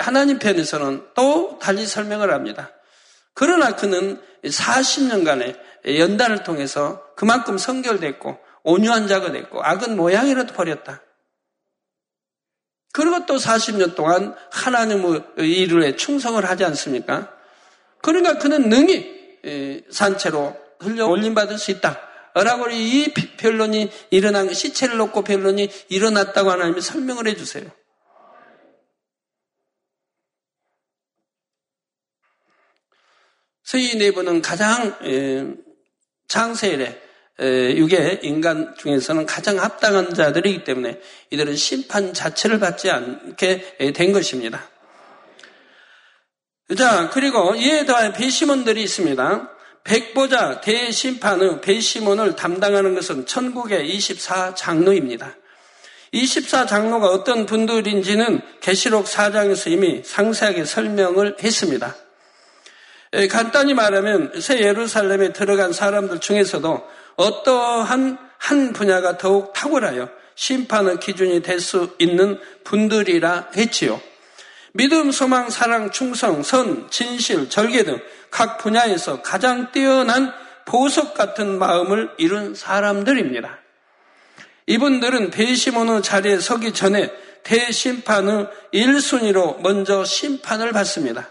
하나님 0.00 0.38
편에서는 0.38 1.08
또 1.14 1.58
달리 1.60 1.86
설명을 1.86 2.32
합니다. 2.32 2.72
그러나 3.34 3.76
그는 3.76 4.20
40년간의 4.42 5.60
연단을 5.86 6.42
통해서 6.42 7.04
그만큼 7.14 7.58
성결됐고 7.58 8.38
온유한 8.62 9.06
자가 9.06 9.32
됐고 9.32 9.62
악은 9.62 9.96
모양이라도 9.96 10.54
버렸다. 10.54 11.02
그리고 12.92 13.24
또 13.26 13.36
40년 13.36 13.94
동안 13.94 14.34
하나님의 14.50 15.22
일을 15.38 15.96
충성을 15.96 16.44
하지 16.44 16.64
않습니까? 16.64 17.32
그러니까 18.02 18.38
그는 18.38 18.68
능히 18.68 19.80
산채로 19.90 20.56
흘려 20.80 21.06
올림받을 21.06 21.58
수 21.58 21.70
있다. 21.70 22.00
라고 22.34 22.68
이 22.70 23.12
변론이 23.38 23.90
일어난, 24.10 24.52
시체를 24.52 24.96
놓고 24.98 25.24
변론이 25.24 25.68
일어났다고 25.88 26.50
하나님이 26.50 26.80
설명을 26.80 27.26
해주세요. 27.26 27.68
서희 33.64 33.96
내부는 33.96 34.42
가장 34.42 34.96
장세일에 36.28 37.02
육의 37.40 38.20
인간 38.22 38.74
중에서는 38.78 39.26
가장 39.26 39.58
합당한 39.58 40.14
자들이기 40.14 40.64
때문에 40.64 41.00
이들은 41.30 41.56
심판 41.56 42.12
자체를 42.14 42.58
받지 42.58 42.90
않게 42.90 43.92
된 43.92 44.12
것입니다. 44.12 44.70
자, 46.76 47.10
그리고 47.10 47.54
이에 47.56 47.84
더한 47.84 48.12
배심원들이 48.12 48.82
있습니다. 48.84 49.50
백보자 49.82 50.60
대심판의 50.60 51.60
배심원을 51.62 52.36
담당하는 52.36 52.94
것은 52.94 53.26
천국의 53.26 53.90
24장로입니다. 53.96 55.34
24장로가 56.14 57.04
어떤 57.04 57.46
분들인지는 57.46 58.40
계시록 58.60 59.06
4장에서 59.06 59.70
이미 59.70 60.02
상세하게 60.04 60.64
설명을 60.64 61.36
했습니다. 61.42 61.96
간단히 63.30 63.74
말하면 63.74 64.40
새 64.40 64.60
예루살렘에 64.60 65.32
들어간 65.32 65.72
사람들 65.72 66.20
중에서도 66.20 66.88
어떠한 67.16 68.18
한 68.38 68.72
분야가 68.72 69.18
더욱 69.18 69.52
탁월하여 69.52 70.08
심판의 70.36 71.00
기준이 71.00 71.42
될 71.42 71.60
수 71.60 71.96
있는 71.98 72.38
분들이라 72.64 73.50
했지요. 73.56 74.00
믿음, 74.72 75.10
소망, 75.10 75.50
사랑, 75.50 75.90
충성, 75.90 76.42
선, 76.42 76.88
진실, 76.90 77.48
절개 77.48 77.84
등 77.84 78.00
각 78.30 78.58
분야에서 78.58 79.22
가장 79.22 79.72
뛰어난 79.72 80.32
보석 80.64 81.14
같은 81.14 81.58
마음을 81.58 82.10
이룬 82.16 82.54
사람들입니다. 82.54 83.58
이분들은 84.66 85.30
배심원의 85.30 86.02
자리에 86.02 86.38
서기 86.38 86.72
전에 86.72 87.12
대심판의 87.42 88.48
1순위로 88.72 89.60
먼저 89.62 90.04
심판을 90.04 90.72
받습니다. 90.72 91.28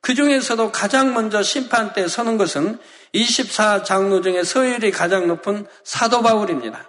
그 0.00 0.14
중에서도 0.14 0.72
가장 0.72 1.12
먼저 1.12 1.42
심판대에 1.42 2.08
서는 2.08 2.38
것은 2.38 2.78
24장로 3.14 4.22
중에 4.22 4.44
서열이 4.44 4.92
가장 4.92 5.26
높은 5.26 5.66
사도 5.84 6.22
바울입니다. 6.22 6.88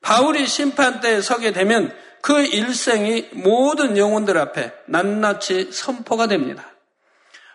바울이 0.00 0.46
심판대에 0.46 1.20
서게 1.20 1.52
되면 1.52 1.94
그 2.24 2.40
일생이 2.40 3.28
모든 3.32 3.98
영혼들 3.98 4.38
앞에 4.38 4.72
낱낱이 4.86 5.72
선포가 5.72 6.26
됩니다. 6.26 6.64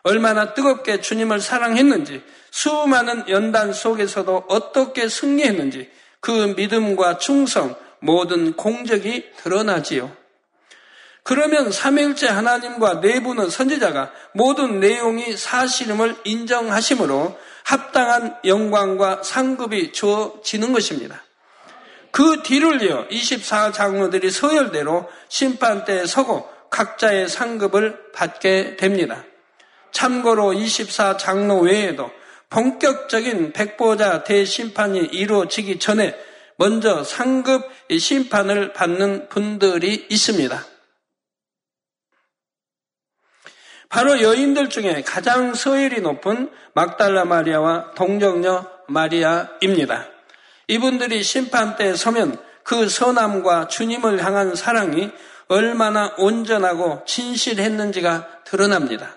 얼마나 0.04 0.54
뜨겁게 0.54 1.02
주님을 1.02 1.42
사랑했는지, 1.42 2.22
수많은 2.52 3.28
연단 3.30 3.74
속에서도 3.74 4.46
어떻게 4.48 5.10
승리했는지, 5.10 5.90
그 6.20 6.54
믿음과 6.56 7.18
충성, 7.18 7.76
모든 7.98 8.56
공적이 8.56 9.32
드러나지요. 9.38 10.16
그러면 11.24 11.72
삼일째 11.72 12.28
하나님과 12.28 13.00
내부는 13.00 13.50
선지자가 13.50 14.12
모든 14.34 14.80
내용이 14.80 15.36
사실임을 15.36 16.16
인정하심으로 16.26 17.40
합당한 17.64 18.38
영광과 18.46 19.24
상급이 19.24 19.94
주어지는 19.94 20.74
것입니다. 20.74 21.24
그 22.12 22.42
뒤를 22.44 22.82
이어 22.82 23.08
24장로들이 23.08 24.32
서열대로 24.32 25.10
심판대에 25.28 26.06
서고 26.06 26.50
각자의 26.70 27.30
상급을 27.30 28.12
받게 28.14 28.78
됩니다. 28.78 29.24
참고로 29.92 30.52
24장로 30.54 31.64
외에도 31.64 32.12
본격적인 32.50 33.54
백보자 33.54 34.24
대심판이 34.24 35.00
이루어지기 35.00 35.80
전에 35.80 36.16
먼저 36.58 37.04
상급 37.04 37.70
심판을 37.92 38.74
받는 38.74 39.30
분들이 39.30 40.08
있습니다. 40.10 40.66
바로 43.88 44.22
여인들 44.22 44.70
중에 44.70 45.02
가장 45.02 45.54
서열이 45.54 46.02
높은 46.02 46.52
막달라 46.74 47.26
마리아와 47.26 47.94
동정녀 47.96 48.68
마리아입니다. 48.88 50.19
이분들이 50.70 51.24
심판대에 51.24 51.96
서면 51.96 52.38
그 52.64 52.88
선함과 52.88 53.70
주님을 53.70 54.24
향한 54.24 54.54
사랑이 54.56 55.10
얼마나 55.48 56.14
온전하고 56.20 57.02
진실했는지가 57.08 58.44
드러납니다. 58.46 59.16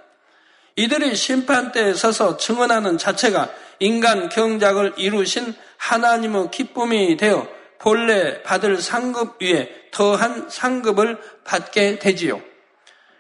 이들이 0.76 1.14
심판대에 1.14 1.92
서서 1.92 2.38
증언하는 2.38 2.96
자체가 2.96 3.50
인간 3.80 4.30
경작을 4.30 4.94
이루신 4.96 5.54
하나님의 5.76 6.50
기쁨이 6.50 7.18
되어 7.18 7.46
본래 7.78 8.42
받을 8.42 8.80
상급 8.80 9.42
위에 9.42 9.90
더한 9.90 10.48
상급을 10.48 11.18
받게 11.44 11.98
되지요. 11.98 12.40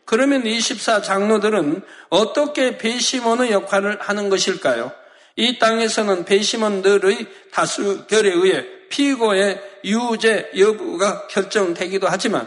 그러면 0.06 0.46
24 0.46 1.02
장로들은 1.02 1.82
어떻게 2.08 2.78
배심원의 2.78 3.50
역할을 3.52 3.98
하는 4.00 4.30
것일까요? 4.30 5.01
이 5.36 5.58
땅에서는 5.58 6.24
배심원들의 6.24 7.26
다수결에 7.52 8.30
의해 8.30 8.64
피고의 8.88 9.62
유죄 9.84 10.50
여부가 10.56 11.26
결정되기도 11.28 12.06
하지만 12.08 12.46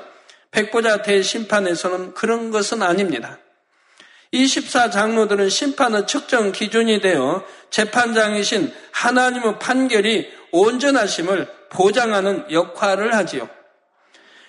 백보자 0.52 1.02
대심판에서는 1.02 2.14
그런 2.14 2.52
것은 2.52 2.82
아닙니다. 2.82 3.40
24 4.32 4.90
장로들은 4.90 5.50
심판의 5.50 6.08
측정 6.08 6.52
기준이 6.52 7.00
되어 7.02 7.44
재판장이신 7.70 8.74
하나님의 8.92 9.60
판결이 9.60 10.30
온전하심을 10.52 11.48
보장하는 11.70 12.52
역할을 12.52 13.14
하지요. 13.16 13.50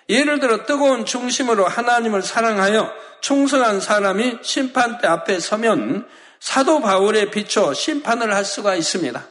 예를 0.08 0.38
들어 0.38 0.64
뜨거운 0.64 1.04
중심으로 1.04 1.66
하나님을 1.66 2.22
사랑하여 2.22 2.92
충성한 3.20 3.80
사람이 3.80 4.38
심판대 4.42 5.06
앞에 5.08 5.40
서면 5.40 6.06
사도 6.40 6.80
바울에 6.80 7.30
비춰 7.30 7.72
심판을 7.74 8.34
할 8.34 8.44
수가 8.44 8.74
있습니다. 8.74 9.26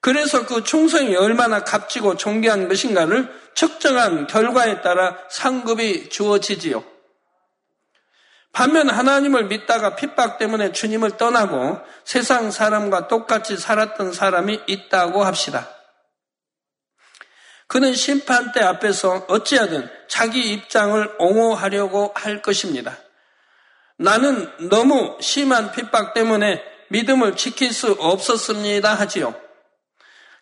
그래서 0.00 0.46
그 0.46 0.62
충성이 0.62 1.16
얼마나 1.16 1.64
값지고 1.64 2.16
존귀한 2.16 2.68
것인가를 2.68 3.32
측정한 3.54 4.26
결과에 4.26 4.80
따라 4.80 5.18
상급이 5.28 6.08
주어지지요. 6.08 6.84
반면 8.52 8.88
하나님을 8.88 9.44
믿다가 9.44 9.96
핍박 9.96 10.38
때문에 10.38 10.72
주님을 10.72 11.16
떠나고 11.16 11.78
세상 12.04 12.50
사람과 12.50 13.08
똑같이 13.08 13.56
살았던 13.56 14.12
사람이 14.12 14.62
있다고 14.66 15.24
합시다. 15.24 15.68
그는 17.66 17.92
심판대 17.92 18.60
앞에서 18.62 19.26
어찌하든 19.28 19.90
자기 20.08 20.52
입장을 20.52 21.16
옹호하려고 21.18 22.12
할 22.14 22.40
것입니다. 22.40 22.96
나는 23.98 24.48
너무 24.68 25.18
심한 25.20 25.72
핍박 25.72 26.14
때문에 26.14 26.62
믿음을 26.88 27.36
지킬 27.36 27.72
수 27.72 27.92
없었습니다 27.92 28.94
하지요. 28.94 29.34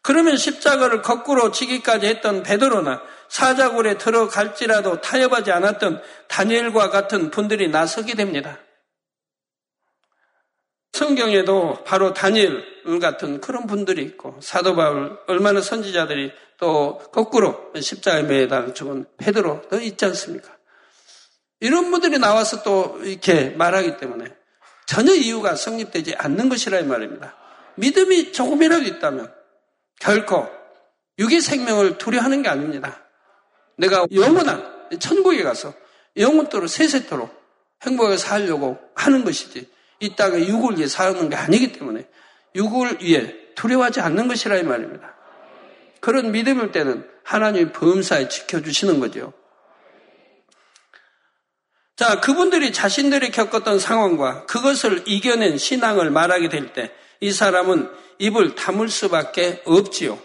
그러면 0.02 0.36
십자가를 0.36 1.02
거꾸로 1.02 1.50
지기까지 1.50 2.06
했던 2.06 2.44
베드로나 2.44 3.02
사자굴에 3.28 3.98
들어갈지라도 3.98 5.00
타협하지 5.00 5.50
않았던 5.50 6.00
다니엘과 6.28 6.90
같은 6.90 7.30
분들이 7.30 7.68
나서게 7.68 8.14
됩니다. 8.14 8.58
성경에도 10.92 11.82
바로 11.84 12.14
다니엘 12.14 13.00
같은 13.00 13.40
그런 13.40 13.66
분들이 13.66 14.02
있고 14.04 14.38
사도 14.40 14.76
바울 14.76 15.18
얼마나 15.26 15.60
선지자들이 15.60 16.32
또 16.58 16.98
거꾸로 17.12 17.72
십자가에 17.78 18.22
매달 18.22 18.74
죽은 18.74 19.06
베드로도 19.18 19.80
있지 19.80 20.04
않습니까? 20.04 20.55
이런 21.60 21.90
분들이 21.90 22.18
나와서 22.18 22.62
또 22.62 23.00
이렇게 23.02 23.50
말하기 23.50 23.96
때문에 23.96 24.26
전혀 24.86 25.12
이유가 25.14 25.54
성립되지 25.56 26.14
않는 26.16 26.48
것이라 26.48 26.80
이 26.80 26.84
말입니다. 26.84 27.34
믿음이 27.76 28.32
조금이라도 28.32 28.84
있다면 28.84 29.32
결코 29.98 30.48
육의 31.18 31.40
생명을 31.40 31.98
두려하는 31.98 32.42
게 32.42 32.48
아닙니다. 32.48 33.02
내가 33.76 34.06
영원한 34.12 34.88
천국에 34.98 35.42
가서 35.42 35.74
영원토록 36.16 36.68
세세토록 36.68 37.34
행복하게 37.82 38.16
살려고 38.16 38.78
하는 38.94 39.24
것이지 39.24 39.68
이 40.00 40.16
땅에 40.16 40.46
육을 40.46 40.76
위해 40.76 40.86
사는 40.86 41.28
게 41.28 41.36
아니기 41.36 41.72
때문에 41.72 42.06
육을 42.54 42.98
위해 43.02 43.34
두려워하지 43.54 44.00
않는 44.00 44.28
것이라 44.28 44.56
이 44.56 44.62
말입니다. 44.62 45.14
그런 46.00 46.32
믿음일 46.32 46.72
때는 46.72 47.08
하나님이 47.24 47.72
범사에 47.72 48.28
지켜주시는 48.28 49.00
거죠. 49.00 49.32
자, 51.96 52.20
그분들이 52.20 52.72
자신들이 52.72 53.30
겪었던 53.30 53.78
상황과 53.78 54.44
그것을 54.46 55.02
이겨낸 55.06 55.56
신앙을 55.58 56.10
말하게 56.10 56.48
될 56.48 56.72
때 56.72 56.92
이 57.20 57.32
사람은 57.32 57.90
입을 58.18 58.54
다물 58.54 58.88
수밖에 58.88 59.62
없지요. 59.64 60.18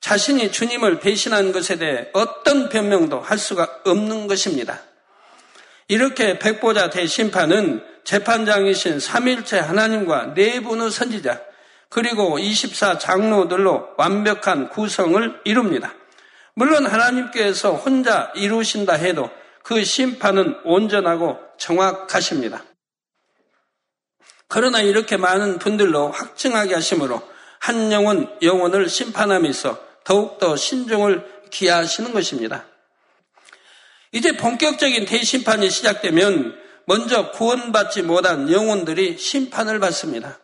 자신이 0.00 0.52
주님을 0.52 1.00
배신한 1.00 1.52
것에 1.52 1.76
대해 1.76 2.08
어떤 2.12 2.68
변명도 2.68 3.20
할 3.20 3.38
수가 3.38 3.80
없는 3.84 4.26
것입니다. 4.26 4.80
이렇게 5.88 6.38
백보자 6.38 6.90
대심판은 6.90 7.82
재판장이신 8.04 9.00
삼일체 9.00 9.58
하나님과 9.58 10.32
내분의 10.34 10.90
선지자 10.90 11.40
그리고 11.88 12.38
24 12.38 12.98
장로들로 12.98 13.90
완벽한 13.96 14.68
구성을 14.68 15.40
이룹니다. 15.44 15.94
물론 16.54 16.86
하나님께서 16.86 17.72
혼자 17.74 18.32
이루신다 18.34 18.94
해도 18.94 19.30
그 19.64 19.82
심판은 19.82 20.60
온전하고 20.64 21.38
정확하십니다. 21.58 22.62
그러나 24.46 24.80
이렇게 24.80 25.16
많은 25.16 25.58
분들로 25.58 26.10
확증하게 26.10 26.74
하심으로 26.74 27.20
한 27.60 27.90
영혼 27.90 28.30
영혼을 28.42 28.90
심판함에 28.90 29.48
있어 29.48 29.80
더욱더 30.04 30.54
신중을 30.54 31.48
기하시는 31.50 32.12
것입니다. 32.12 32.66
이제 34.12 34.36
본격적인 34.36 35.06
대심판이 35.06 35.70
시작되면 35.70 36.60
먼저 36.84 37.30
구원받지 37.30 38.02
못한 38.02 38.52
영혼들이 38.52 39.16
심판을 39.16 39.80
받습니다. 39.80 40.38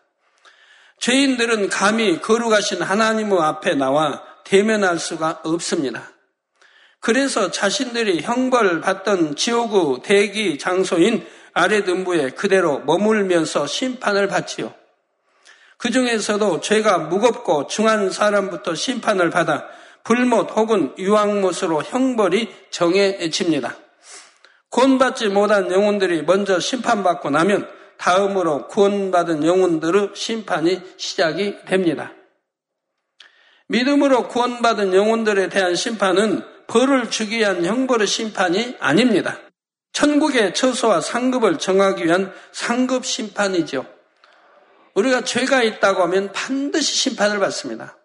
죄인들은 0.98 1.68
감히 1.68 2.22
거룩하신 2.22 2.80
하나님 2.80 3.34
앞에 3.34 3.74
나와 3.74 4.24
대면할 4.44 4.98
수가 4.98 5.42
없습니다. 5.44 6.10
그래서 7.00 7.50
자신들이 7.50 8.20
형벌 8.20 8.82
받던 8.82 9.36
지옥의 9.36 10.02
대기 10.02 10.58
장소인 10.58 11.26
아래 11.52 11.82
등부에 11.82 12.30
그대로 12.30 12.80
머물면서 12.80 13.66
심판을 13.66 14.28
받지요. 14.28 14.74
그 15.78 15.90
중에서도 15.90 16.60
죄가 16.60 16.98
무겁고 16.98 17.66
중한 17.66 18.10
사람부터 18.10 18.74
심판을 18.74 19.30
받아 19.30 19.66
불못 20.04 20.50
혹은 20.54 20.94
유황못으로 20.98 21.82
형벌이 21.82 22.54
정해집니다. 22.70 23.76
구원받지 24.68 25.28
못한 25.28 25.72
영혼들이 25.72 26.22
먼저 26.22 26.60
심판받고 26.60 27.30
나면 27.30 27.68
다음으로 27.96 28.68
구원받은 28.68 29.44
영혼들의 29.44 30.10
심판이 30.14 30.80
시작이 30.96 31.64
됩니다. 31.64 32.12
믿음으로 33.68 34.28
구원받은 34.28 34.94
영혼들에 34.94 35.48
대한 35.48 35.74
심판은 35.74 36.42
벌을 36.70 37.10
주기 37.10 37.38
위한 37.38 37.64
형벌의 37.64 38.06
심판이 38.06 38.76
아닙니다. 38.78 39.40
천국의 39.92 40.54
처소와 40.54 41.00
상급을 41.00 41.58
정하기 41.58 42.04
위한 42.04 42.32
상급 42.52 43.04
심판이죠. 43.04 43.84
우리가 44.94 45.24
죄가 45.24 45.64
있다고 45.64 46.02
하면 46.04 46.30
반드시 46.32 46.94
심판을 46.94 47.40
받습니다. 47.40 47.98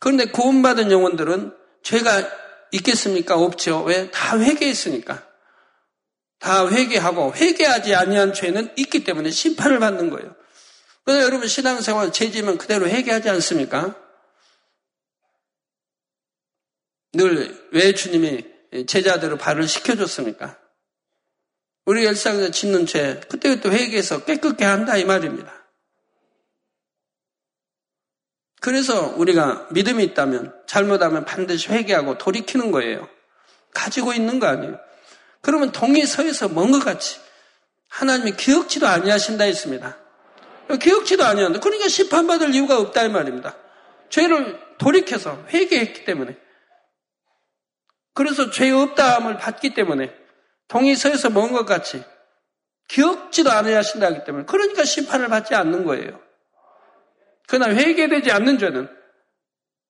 그런데 0.00 0.26
구원받은 0.26 0.90
영혼들은 0.90 1.54
죄가 1.84 2.28
있겠습니까? 2.72 3.36
없죠. 3.36 3.84
왜? 3.84 4.10
다 4.10 4.36
회개했으니까. 4.36 5.22
다 6.40 6.68
회개하고 6.68 7.34
회개하지 7.36 7.94
아니한 7.94 8.34
죄는 8.34 8.72
있기 8.76 9.04
때문에 9.04 9.30
심판을 9.30 9.78
받는 9.78 10.10
거예요. 10.10 10.34
그런데 11.04 11.24
여러분 11.24 11.46
신앙생활 11.46 12.12
죄지면 12.12 12.58
그대로 12.58 12.88
회개하지 12.88 13.30
않습니까? 13.30 13.94
늘 17.14 17.64
왜 17.74 17.92
주님이 17.92 18.44
제자들을 18.86 19.36
발을 19.36 19.66
시켜줬습니까? 19.66 20.58
우리 21.86 22.02
일상에서 22.02 22.50
짓는 22.50 22.86
죄, 22.86 23.20
그때그때 23.28 23.68
회개해서 23.68 24.24
깨끗게 24.24 24.64
한다 24.64 24.96
이 24.96 25.04
말입니다. 25.04 25.52
그래서 28.60 29.12
우리가 29.16 29.68
믿음이 29.72 30.02
있다면 30.04 30.54
잘못하면 30.66 31.24
반드시 31.24 31.68
회개하고 31.68 32.16
돌이키는 32.16 32.70
거예요. 32.70 33.08
가지고 33.74 34.14
있는 34.14 34.38
거 34.38 34.46
아니에요. 34.46 34.78
그러면 35.42 35.72
동이 35.72 36.06
서에서 36.06 36.48
먼 36.48 36.70
것 36.70 36.82
같이 36.82 37.18
하나님이 37.88 38.36
기억지도 38.36 38.86
아니하신다 38.86 39.44
했습니다. 39.44 39.98
기억지도 40.80 41.24
아니하는데 41.24 41.58
그러니까 41.60 41.88
심판받을 41.88 42.54
이유가 42.54 42.78
없다 42.78 43.02
이 43.02 43.08
말입니다. 43.08 43.56
죄를 44.08 44.58
돌이켜서 44.78 45.44
회개했기 45.48 46.04
때문에 46.04 46.43
그래서 48.14 48.50
죄 48.50 48.70
없다함을 48.70 49.36
받기 49.38 49.74
때문에 49.74 50.14
동이 50.68 50.94
서에서 50.94 51.30
먼 51.30 51.52
것 51.52 51.66
같이 51.66 52.02
기억지도 52.88 53.50
아니하신다 53.50 54.06
하기 54.06 54.24
때문에 54.24 54.44
그러니까 54.46 54.84
심판을 54.84 55.28
받지 55.28 55.54
않는 55.54 55.84
거예요. 55.84 56.20
그러나 57.46 57.74
회개되지 57.74 58.30
않는 58.30 58.58
죄는 58.58 58.88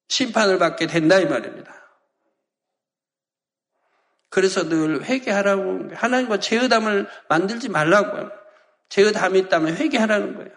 심판을 0.08 0.58
받게 0.58 0.86
된다 0.86 1.18
이 1.18 1.26
말입니다. 1.26 1.72
그래서 4.30 4.68
늘 4.68 5.04
회개하라고 5.04 5.94
하나님과 5.94 6.40
죄의담을 6.40 7.08
만들지 7.28 7.68
말라고요. 7.68 8.32
죄의담이 8.88 9.38
있다면 9.40 9.76
회개하라는 9.76 10.34
거예요. 10.34 10.50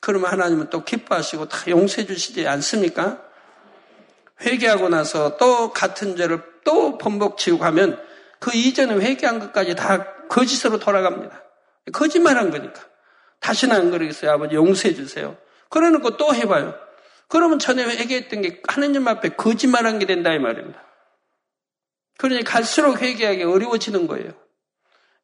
그러면 0.00 0.30
하나님은 0.30 0.70
또 0.70 0.84
기뻐하시고 0.84 1.48
다 1.48 1.70
용서해 1.70 2.06
주시지 2.06 2.46
않습니까? 2.48 3.25
회개하고 4.40 4.88
나서 4.88 5.36
또 5.36 5.72
같은 5.72 6.16
죄를 6.16 6.42
또 6.64 6.98
번복 6.98 7.38
지고 7.38 7.58
가면 7.58 8.02
그 8.38 8.54
이전에 8.54 8.94
회개한 8.94 9.38
것까지 9.38 9.74
다 9.74 10.12
거짓으로 10.28 10.78
돌아갑니다. 10.78 11.42
거짓말한 11.92 12.50
거니까. 12.50 12.80
다시는 13.40 13.76
안 13.76 13.90
그러겠어요. 13.90 14.32
아버지 14.32 14.56
용서해 14.56 14.94
주세요. 14.94 15.36
그러놓고 15.68 16.16
또 16.16 16.34
해봐요. 16.34 16.74
그러면 17.28 17.58
전에 17.58 17.84
회개했던 17.84 18.42
게 18.42 18.62
하느님 18.68 19.06
앞에 19.08 19.30
거짓말한 19.30 19.98
게 19.98 20.06
된다 20.06 20.32
이 20.32 20.38
말입니다. 20.38 20.82
그러니 22.18 22.44
갈수록 22.44 23.00
회개하기 23.00 23.42
어려워지는 23.42 24.06
거예요. 24.06 24.32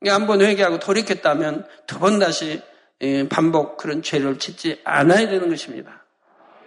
한 0.05 0.27
번 0.27 0.40
회개하고 0.40 0.79
돌이켰다면 0.81 1.66
두 1.87 1.98
번 1.98 2.18
다시 2.18 2.61
예, 3.03 3.29
반복 3.29 3.77
그런 3.79 4.03
죄를 4.03 4.38
짓지 4.38 4.81
않아야 4.85 5.29
되는 5.29 5.48
것입니다. 5.48 6.05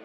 예, 0.00 0.04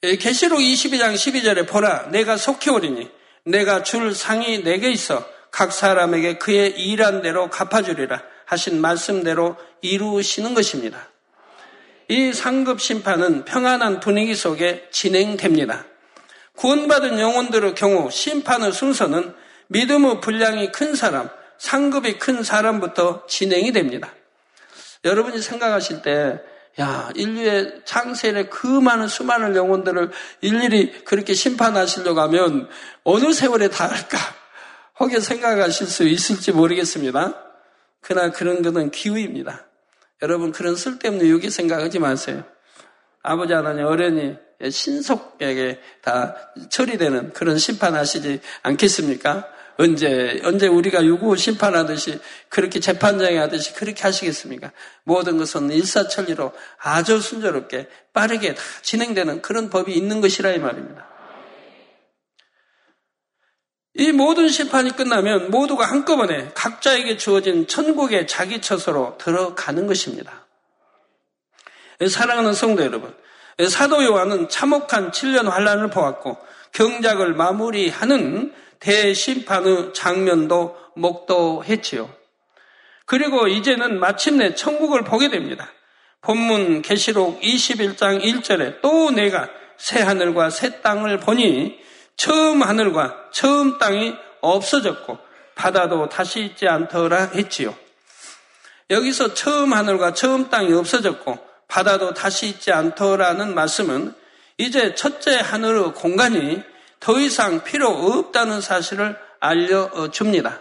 계시록 0.00 0.60
22장 0.60 1.14
12절에 1.14 1.66
보라 1.66 2.10
내가 2.10 2.36
속히 2.36 2.70
오리니 2.70 3.10
내가 3.44 3.82
줄 3.82 4.14
상이 4.14 4.62
내게 4.62 4.90
있어 4.92 5.26
각 5.50 5.72
사람에게 5.72 6.38
그의 6.38 6.70
일한 6.80 7.20
대로 7.20 7.50
갚아주리라 7.50 8.22
하신 8.44 8.80
말씀대로 8.80 9.56
이루시는 9.82 10.54
것입니다. 10.54 11.08
이 12.08 12.32
상급 12.32 12.80
심판은 12.80 13.44
평안한 13.44 14.00
분위기 14.00 14.34
속에 14.34 14.88
진행됩니다. 14.90 15.84
구원받은 16.56 17.18
영혼들의 17.18 17.74
경우 17.74 18.10
심판의 18.10 18.72
순서는 18.72 19.34
믿음의 19.66 20.20
분량이 20.20 20.72
큰 20.72 20.94
사람, 20.94 21.28
상급이 21.58 22.18
큰 22.18 22.42
사람부터 22.42 23.26
진행이 23.26 23.72
됩니다. 23.72 24.14
여러분이 25.04 25.42
생각하실 25.42 26.02
때, 26.02 26.40
야, 26.80 27.10
인류의 27.14 27.82
창세일에 27.84 28.46
그 28.46 28.66
많은 28.66 29.08
수많은 29.08 29.56
영혼들을 29.56 30.10
일일이 30.42 31.04
그렇게 31.04 31.34
심판하시려고 31.34 32.20
하면 32.20 32.68
어느 33.02 33.32
세월에 33.32 33.68
닿을까? 33.68 34.18
혹여 35.00 35.20
생각하실 35.20 35.86
수 35.86 36.04
있을지 36.04 36.52
모르겠습니다. 36.52 37.34
그러나 38.00 38.30
그런 38.30 38.62
것은 38.62 38.90
기우입니다. 38.90 39.66
여러분 40.22 40.52
그런 40.52 40.76
쓸데없는 40.76 41.26
유기 41.26 41.50
생각하지 41.50 41.98
마세요. 41.98 42.44
아버지 43.22 43.52
하나님 43.52 43.84
어련히 43.86 44.36
신속하게 44.70 45.80
다 46.02 46.34
처리되는 46.70 47.32
그런 47.32 47.58
심판하시지 47.58 48.40
않겠습니까? 48.62 49.48
언제, 49.80 50.40
언제 50.42 50.66
우리가 50.66 51.04
유구 51.04 51.36
심판하듯이 51.36 52.18
그렇게 52.48 52.80
재판장에 52.80 53.38
하듯이 53.38 53.72
그렇게 53.74 54.02
하시겠습니까? 54.02 54.72
모든 55.04 55.38
것은 55.38 55.70
일사천리로 55.70 56.52
아주 56.78 57.20
순조롭게 57.20 57.88
빠르게 58.12 58.54
다 58.54 58.62
진행되는 58.82 59.40
그런 59.40 59.70
법이 59.70 59.92
있는 59.92 60.20
것이라 60.20 60.50
이 60.50 60.58
말입니다. 60.58 61.06
이 63.94 64.10
모든 64.10 64.48
심판이 64.48 64.90
끝나면 64.96 65.50
모두가 65.52 65.84
한꺼번에 65.84 66.50
각자에게 66.54 67.16
주어진 67.16 67.68
천국의 67.68 68.26
자기 68.26 68.60
처소로 68.60 69.16
들어가는 69.18 69.86
것입니다. 69.86 70.46
사랑하는 72.08 72.52
성도 72.52 72.82
여러분, 72.82 73.14
사도 73.68 74.04
요한은 74.04 74.48
참혹한 74.48 75.12
7년 75.12 75.48
환란을 75.48 75.90
보았고 75.90 76.36
경작을 76.72 77.34
마무리하는 77.34 78.52
대심판의 78.80 79.92
장면도 79.94 80.76
목도했지요. 80.94 82.10
그리고 83.06 83.48
이제는 83.48 83.98
마침내 84.00 84.54
천국을 84.54 85.02
보게 85.02 85.28
됩니다. 85.30 85.72
본문 86.20 86.82
계시록 86.82 87.40
21장 87.40 88.22
1절에 88.22 88.80
또 88.82 89.10
내가 89.10 89.48
새 89.76 90.02
하늘과 90.02 90.50
새 90.50 90.80
땅을 90.82 91.20
보니 91.20 91.78
처음 92.16 92.62
하늘과 92.62 93.30
처음 93.32 93.78
땅이 93.78 94.14
없어졌고 94.40 95.18
바다도 95.54 96.08
다시 96.08 96.44
있지 96.44 96.68
않더라 96.68 97.30
했지요. 97.34 97.74
여기서 98.90 99.34
처음 99.34 99.72
하늘과 99.72 100.14
처음 100.14 100.50
땅이 100.50 100.72
없어졌고 100.72 101.38
바다도 101.68 102.14
다시 102.14 102.48
있지 102.48 102.72
않더라는 102.72 103.54
말씀은 103.54 104.14
이제 104.56 104.94
첫째 104.94 105.36
하늘의 105.36 105.94
공간이 105.94 106.62
더 107.00 107.18
이상 107.18 107.62
필요 107.64 107.88
없다는 107.88 108.60
사실을 108.60 109.16
알려줍니다. 109.40 110.60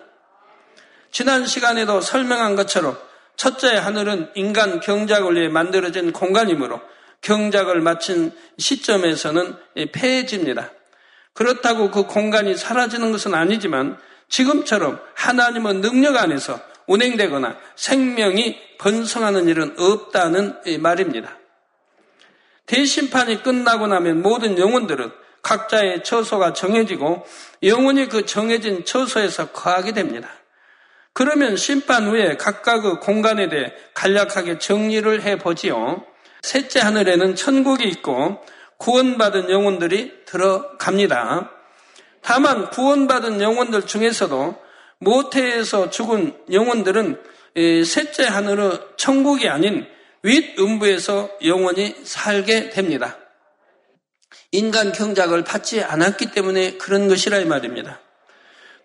지난 1.11 1.45
시간에도 1.45 2.01
설명한 2.01 2.55
것처럼 2.55 2.97
첫째 3.35 3.75
하늘은 3.75 4.31
인간 4.35 4.79
경작을 4.79 5.35
위해 5.35 5.47
만들어진 5.47 6.11
공간이므로 6.11 6.81
경작을 7.21 7.81
마친 7.81 8.31
시점에서는 8.57 9.55
폐해집니다. 9.91 10.71
그렇다고 11.33 11.91
그 11.91 12.03
공간이 12.03 12.55
사라지는 12.55 13.11
것은 13.11 13.33
아니지만 13.33 13.97
지금처럼 14.29 14.99
하나님의 15.13 15.75
능력 15.75 16.17
안에서 16.17 16.59
운행되거나 16.87 17.57
생명이 17.75 18.57
번성하는 18.79 19.47
일은 19.47 19.75
없다는 19.77 20.61
말입니다. 20.79 21.37
대심판이 22.65 23.43
끝나고 23.43 23.87
나면 23.87 24.21
모든 24.21 24.57
영혼들은 24.57 25.11
각자의 25.47 26.03
처소가 26.03 26.51
정해지고 26.51 27.25
영혼이 27.63 28.09
그 28.09 28.25
정해진 28.25 28.83
처소에서 28.83 29.51
거하게 29.51 29.93
됩니다. 29.93 30.27
그러면 31.13 31.55
심판 31.55 32.07
후에 32.07 32.35
각각의 32.35 32.99
공간에 32.99 33.47
대해 33.47 33.71
간략하게 33.93 34.59
정리를 34.59 35.21
해보지요. 35.21 36.03
셋째 36.41 36.81
하늘에는 36.81 37.35
천국이 37.35 37.85
있고 37.85 38.43
구원받은 38.77 39.49
영혼들이 39.49 40.25
들어갑니다. 40.25 41.49
다만 42.21 42.69
구원받은 42.69 43.41
영혼들 43.41 43.87
중에서도 43.87 44.61
모태에서 44.99 45.89
죽은 45.89 46.37
영혼들은 46.51 47.23
셋째 47.85 48.25
하늘의 48.25 48.81
천국이 48.97 49.47
아닌 49.47 49.87
윗음부에서 50.23 51.29
영원히 51.45 51.95
살게 52.03 52.69
됩니다. 52.69 53.17
인간 54.57 54.91
경작을 54.91 55.43
받지 55.43 55.83
않았기 55.83 56.31
때문에 56.31 56.77
그런 56.77 57.07
것이라 57.07 57.37
이 57.37 57.45
말입니다. 57.45 57.99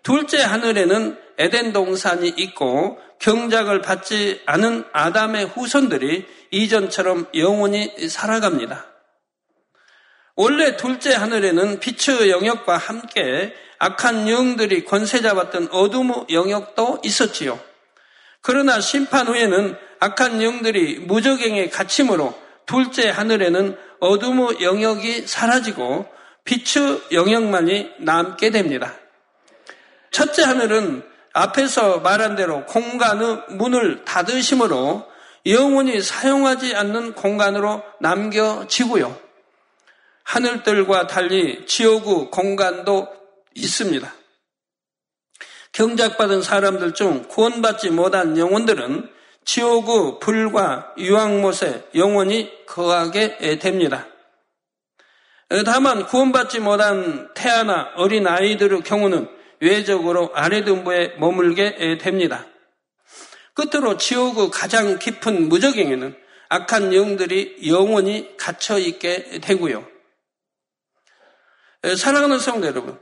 둘째 0.03 0.39
하늘에는 0.43 1.17
에덴 1.39 1.73
동산이 1.73 2.31
있고 2.37 2.99
경작을 3.17 3.81
받지 3.81 4.39
않은 4.45 4.85
아담의 4.93 5.45
후손들이 5.45 6.27
이전처럼 6.51 7.25
영원히 7.33 7.91
살아갑니다. 8.07 8.85
원래 10.35 10.77
둘째 10.77 11.15
하늘에는 11.15 11.79
빛의 11.79 12.29
영역과 12.29 12.77
함께 12.77 13.55
악한 13.79 14.29
영들이 14.29 14.85
권세 14.85 15.21
잡았던 15.21 15.69
어둠의 15.71 16.25
영역도 16.29 17.01
있었지요. 17.03 17.59
그러나 18.41 18.79
심판 18.79 19.27
후에는 19.27 19.75
악한 19.99 20.43
영들이 20.43 20.99
무적행에 20.99 21.69
갇힘으로 21.69 22.37
둘째 22.67 23.09
하늘에는 23.09 23.75
어둠의 24.03 24.61
영역이 24.61 25.27
사라지고 25.27 26.05
빛의 26.43 27.03
영역만이 27.13 27.91
남게 27.99 28.49
됩니다. 28.49 28.93
첫째 30.11 30.43
하늘은 30.43 31.03
앞에서 31.31 31.99
말한 31.99 32.35
대로 32.35 32.65
공간의 32.65 33.43
문을 33.51 34.03
닫으심으로 34.03 35.09
영원히 35.45 36.01
사용하지 36.01 36.75
않는 36.75 37.13
공간으로 37.13 37.81
남겨지고요. 38.01 39.17
하늘들과 40.23 41.07
달리 41.07 41.65
지옥의 41.65 42.29
공간도 42.29 43.07
있습니다. 43.55 44.13
경작받은 45.71 46.41
사람들 46.41 46.93
중 46.93 47.23
구원받지 47.29 47.89
못한 47.89 48.37
영혼들은 48.37 49.09
지옥의 49.45 50.19
불과 50.19 50.93
유황못에 50.97 51.89
영원히 51.95 52.51
거하게 52.65 53.59
됩니다. 53.59 54.07
다만 55.65 56.05
구원받지 56.05 56.59
못한 56.59 57.31
태아나 57.33 57.91
어린 57.95 58.25
아이들의 58.25 58.81
경우는 58.81 59.29
외적으로 59.59 60.31
아래등부에 60.33 61.15
머물게 61.19 61.97
됩니다. 61.99 62.45
끝으로 63.53 63.97
지옥의 63.97 64.49
가장 64.51 64.97
깊은 64.97 65.49
무적행에는 65.49 66.15
악한 66.49 66.93
영들이 66.93 67.67
영원히 67.67 68.35
갇혀 68.37 68.77
있게 68.77 69.39
되고요. 69.41 69.85
사랑하는 71.97 72.39
성도 72.39 72.67
여러분, 72.67 72.99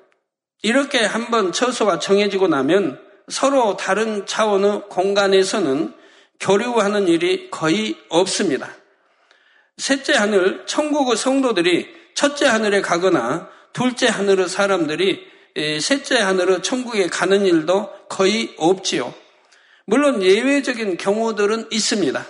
이렇게 0.62 1.06
한번 1.06 1.52
처소가 1.52 2.00
정해지고 2.00 2.48
나면 2.48 3.02
서로 3.30 3.78
다른 3.78 4.26
차원의 4.26 4.90
공간에서는 4.90 5.94
교류하는 6.42 7.08
일이 7.08 7.50
거의 7.50 7.96
없습니다. 8.10 8.70
셋째 9.78 10.14
하늘, 10.14 10.66
천국의 10.66 11.16
성도들이 11.16 11.88
첫째 12.16 12.48
하늘에 12.48 12.82
가거나 12.82 13.50
둘째 13.74 14.08
하늘의 14.08 14.50
사람들이 14.50 15.26
셋째 15.80 16.20
하늘의 16.20 16.62
천국에 16.64 17.08
가는 17.08 17.46
일도 17.46 17.90
거의 18.10 18.54
없지요. 18.58 19.14
물론 19.86 20.22
예외적인 20.22 20.98
경우들은 20.98 21.68
있습니다. 21.72 22.26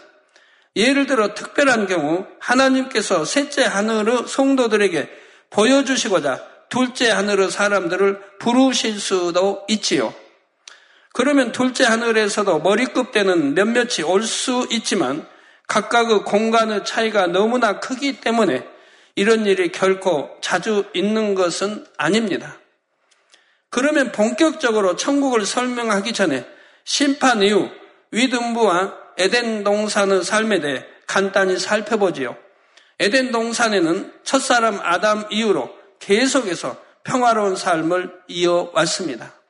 예를 0.75 1.05
들어 1.05 1.33
특별한 1.33 1.87
경우 1.87 2.25
하나님께서 2.39 3.25
셋째 3.25 3.63
하늘의 3.63 4.27
성도들에게 4.27 5.09
보여주시고자 5.49 6.47
둘째 6.69 7.09
하늘의 7.09 7.51
사람들을 7.51 8.21
부르실 8.39 8.99
수도 8.99 9.65
있지요. 9.67 10.13
그러면 11.13 11.51
둘째 11.51 11.83
하늘에서도 11.85 12.59
머리끝 12.59 13.11
되는 13.11 13.53
몇몇이 13.53 14.03
올 14.05 14.23
수 14.23 14.67
있지만 14.71 15.27
각각의 15.67 16.23
공간의 16.23 16.85
차이가 16.85 17.27
너무나 17.27 17.79
크기 17.79 18.19
때문에 18.19 18.67
이런 19.15 19.45
일이 19.45 19.71
결코 19.71 20.29
자주 20.41 20.85
있는 20.93 21.35
것은 21.35 21.85
아닙니다. 21.97 22.57
그러면 23.69 24.11
본격적으로 24.11 24.95
천국을 24.95 25.45
설명하기 25.45 26.13
전에 26.13 26.45
심판 26.83 27.41
이후 27.41 27.69
위등부와 28.11 28.93
에덴 29.17 29.63
동산의 29.63 30.23
삶에 30.23 30.59
대해 30.59 30.85
간단히 31.07 31.57
살펴보지요. 31.57 32.35
에덴 32.99 33.31
동산에는 33.31 34.13
첫사람 34.23 34.79
아담 34.81 35.25
이후로 35.29 35.73
계속해서 35.99 36.75
평화로운 37.03 37.55
삶을 37.55 38.11
이어왔습니다. 38.27 39.40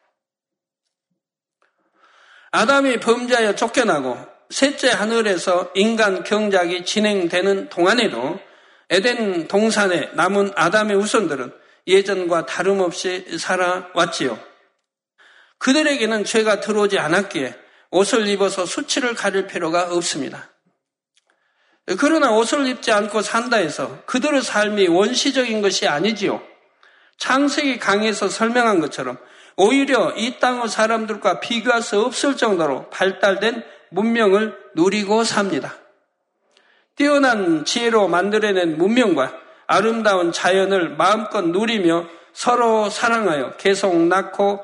아담이 2.52 3.00
범죄하여 3.00 3.56
쫓겨나고 3.56 4.18
셋째 4.50 4.90
하늘에서 4.90 5.72
인간 5.76 6.24
경작이 6.24 6.84
진행되는 6.86 7.70
동안에도 7.70 8.40
에덴 8.90 9.48
동산에 9.48 10.10
남은 10.14 10.52
아담의 10.56 10.98
후손들은 10.98 11.54
예전과 11.88 12.46
다름없이 12.46 13.38
살아왔지요. 13.40 14.38
그들에게는 15.60 16.26
죄가 16.26 16.60
들어오지 16.60 17.00
않았기에 17.00 17.56
옷을 17.92 18.28
입어서 18.28 18.66
수치를 18.66 19.16
가릴 19.16 19.48
필요가 19.48 19.84
없습니다. 19.94 20.50
그러나 22.00 22.32
옷을 22.32 22.68
입지 22.68 22.92
않고 22.92 23.22
산다 23.22 23.58
해서 23.58 24.04
그들의 24.06 24.42
삶이 24.42 24.88
원시적인 24.88 25.62
것이 25.62 25.88
아니지요. 25.88 26.42
창세기 27.18 27.80
강에서 27.80 28.28
설명한 28.28 28.82
것처럼 28.82 29.18
오히려 29.64 30.12
이 30.18 30.40
땅의 30.40 30.70
사람들과 30.70 31.40
비교할 31.40 31.84
수 31.84 32.02
없을 32.02 32.36
정도로 32.36 32.90
발달된 32.90 33.64
문명을 33.90 34.58
누리고 34.74 35.24
삽니다. 35.24 35.76
뛰어난 36.96 37.64
지혜로 37.64 38.08
만들어낸 38.08 38.80
문명과 38.80 39.32
아름다운 39.68 40.32
자연을 40.32 40.96
마음껏 40.96 41.44
누리며 41.44 42.08
서로 42.34 42.90
사랑하여 42.90 43.58
계속 43.58 43.96
낳고 43.96 44.64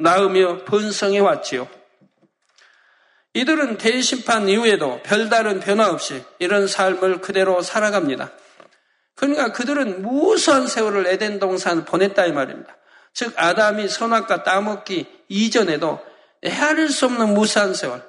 낳으며 0.00 0.64
번성해 0.64 1.20
왔지요. 1.20 1.68
이들은 3.34 3.78
대심판 3.78 4.48
이후에도 4.48 5.00
별다른 5.04 5.60
변화 5.60 5.88
없이 5.88 6.24
이런 6.40 6.66
삶을 6.66 7.20
그대로 7.20 7.62
살아갑니다. 7.62 8.32
그러니까 9.14 9.52
그들은 9.52 10.02
무수한 10.02 10.66
세월을 10.66 11.06
에덴 11.06 11.38
동산을 11.38 11.84
보냈다 11.84 12.26
이 12.26 12.32
말입니다. 12.32 12.76
즉 13.14 13.34
아담이 13.36 13.88
선악과 13.88 14.42
따먹기 14.42 15.06
이전에도 15.28 16.00
헤아릴 16.44 16.88
수 16.88 17.06
없는 17.06 17.34
무수한 17.34 17.74
세월. 17.74 18.02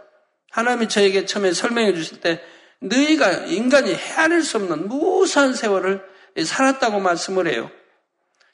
하나님이 0.52 0.90
저에게 0.90 1.26
처음에 1.26 1.54
설명해 1.54 1.94
주실 1.94 2.22
때 2.22 2.42
너희가 2.80 3.32
인간이 3.46 3.94
헤아릴 3.94 4.44
수 4.44 4.58
없는 4.58 4.88
무수한 4.88 5.54
세월을 5.54 6.04
살았다고 6.44 7.00
말씀을 7.00 7.48
해요. 7.48 7.70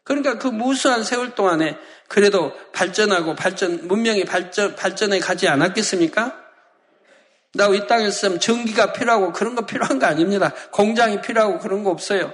그러니까 0.03 0.37
그 0.39 0.47
무수한 0.47 1.03
세월 1.03 1.35
동안에 1.35 1.77
그래도 2.07 2.51
발전하고 2.73 3.35
발전 3.35 3.87
문명이 3.87 4.25
발전 4.25 4.75
발전해 4.75 5.19
가지 5.19 5.47
않았겠습니까? 5.47 6.39
나 7.55 7.69
이 7.73 7.87
땅에 7.87 8.07
있으면 8.07 8.39
전기가 8.39 8.93
필요하고 8.93 9.33
그런 9.33 9.55
거 9.55 9.65
필요한 9.65 9.97
거 9.99 10.05
아닙니다. 10.05 10.53
공장이 10.71 11.21
필요하고 11.21 11.59
그런 11.59 11.83
거 11.83 11.89
없어요. 11.89 12.31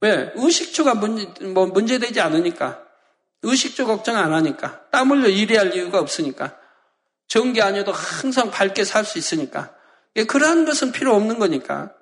왜? 0.00 0.32
의식주가 0.34 0.94
문제, 0.94 1.26
뭐 1.44 1.66
문제되지 1.66 2.20
않으니까. 2.20 2.82
의식주 3.42 3.86
걱정 3.86 4.16
안 4.16 4.32
하니까. 4.32 4.88
땀 4.90 5.10
흘려 5.10 5.28
일해야 5.28 5.60
할 5.60 5.74
이유가 5.74 5.98
없으니까. 5.98 6.56
전기 7.28 7.62
아니어도 7.62 7.92
항상 7.92 8.50
밝게 8.50 8.84
살 8.84 9.04
수 9.04 9.18
있으니까. 9.18 9.74
예, 10.16 10.24
그러한 10.24 10.64
것은 10.64 10.92
필요 10.92 11.14
없는 11.14 11.38
거니까. 11.38 11.92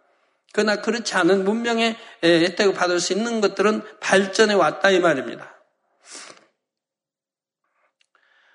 그러나 0.52 0.80
그렇지 0.80 1.14
않은 1.14 1.44
문명의 1.44 1.96
혜택을 2.22 2.72
받을 2.72 3.00
수 3.00 3.12
있는 3.12 3.40
것들은 3.40 3.82
발전해 4.00 4.54
왔다 4.54 4.90
이 4.90 4.98
말입니다. 4.98 5.54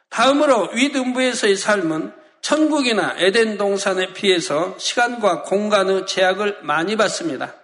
다음으로 0.09 0.71
윗음부에서의 0.73 1.55
삶은 1.55 2.13
천국이나 2.41 3.15
에덴 3.17 3.57
동산에 3.57 4.13
비해서 4.13 4.75
시간과 4.77 5.43
공간의 5.43 6.05
제약을 6.07 6.59
많이 6.63 6.95
받습니다. 6.97 7.55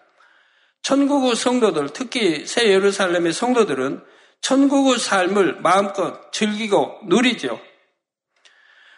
천국의 0.82 1.36
성도들, 1.36 1.90
특히 1.94 2.46
새 2.46 2.70
예루살렘의 2.70 3.34
성도들은 3.34 4.02
천국의 4.42 5.00
삶을 5.00 5.62
마음껏 5.62 6.32
즐기고 6.32 7.02
누리죠. 7.06 7.60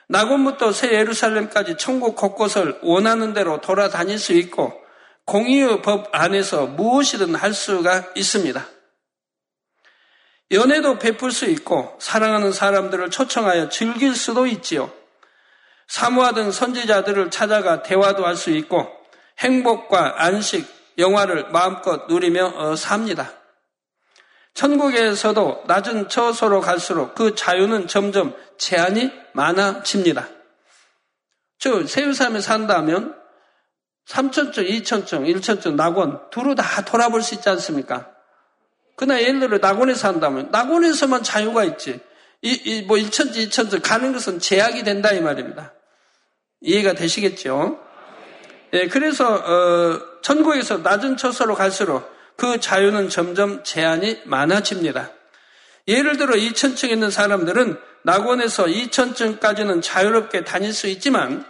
낙원부터 0.09 0.73
새 0.73 0.91
예루살렘까지 0.91 1.77
천국 1.77 2.15
곳곳을 2.15 2.79
원하는 2.81 3.33
대로 3.33 3.61
돌아다닐 3.61 4.19
수 4.19 4.33
있고 4.33 4.73
공의의 5.25 5.81
법 5.81 6.09
안에서 6.11 6.65
무엇이든 6.65 7.35
할 7.35 7.53
수가 7.53 8.11
있습니다. 8.15 8.65
연애도 10.51 10.99
베풀 10.99 11.31
수 11.31 11.45
있고 11.45 11.95
사랑하는 11.99 12.51
사람들을 12.51 13.09
초청하여 13.09 13.69
즐길 13.69 14.15
수도 14.15 14.45
있지요. 14.47 14.91
사모하던 15.87 16.51
선지자들을 16.51 17.31
찾아가 17.31 17.83
대화도 17.83 18.25
할 18.25 18.35
수 18.35 18.51
있고 18.51 18.89
행복과 19.39 20.23
안식, 20.23 20.67
영화를 20.97 21.49
마음껏 21.51 22.05
누리며 22.07 22.53
어, 22.55 22.75
삽니다. 22.75 23.33
천국에서도 24.53 25.63
낮은 25.67 26.09
처소로 26.09 26.61
갈수록 26.61 27.15
그 27.15 27.35
자유는 27.35 27.87
점점 27.87 28.35
제한이 28.57 29.11
많아집니다. 29.33 30.27
저 31.57 31.85
세우삼에 31.85 32.41
산다면 32.41 33.15
3천층, 34.07 34.67
2천층, 34.67 35.25
1천층, 35.25 35.75
낙원 35.75 36.19
두루 36.31 36.55
다 36.55 36.83
돌아볼 36.83 37.21
수 37.21 37.35
있지 37.35 37.47
않습니까? 37.49 38.09
그러나 38.97 39.21
예를 39.21 39.39
들어 39.39 39.57
낙원에 39.57 39.93
산다면 39.93 40.49
낙원에서만 40.51 41.23
자유가 41.23 41.63
있지. 41.63 41.99
이, 42.41 42.51
이, 42.65 42.81
뭐 42.81 42.97
1천층, 42.97 43.47
2천층 43.47 43.81
가는 43.81 44.11
것은 44.11 44.39
제약이 44.39 44.83
된다 44.83 45.11
이 45.11 45.21
말입니다. 45.21 45.73
이해가 46.61 46.93
되시겠죠? 46.93 47.79
예, 48.73 48.87
그래서 48.87 49.35
어, 49.35 50.21
천국에서 50.21 50.77
낮은 50.79 51.17
처소로 51.17 51.55
갈수록 51.55 52.09
그 52.41 52.59
자유는 52.59 53.09
점점 53.09 53.63
제한이 53.63 54.21
많아집니다. 54.25 55.11
예를 55.87 56.17
들어 56.17 56.33
2천층에 56.33 56.89
있는 56.89 57.11
사람들은 57.11 57.79
낙원에서 58.01 58.65
2천층까지는 58.65 59.83
자유롭게 59.83 60.43
다닐 60.43 60.73
수 60.73 60.87
있지만 60.87 61.45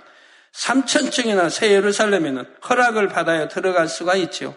3천층이나 0.53 1.49
새 1.49 1.71
예루살렘에는 1.71 2.43
허락을 2.67 3.07
받아야 3.07 3.47
들어갈 3.47 3.87
수가 3.87 4.15
있지요. 4.15 4.53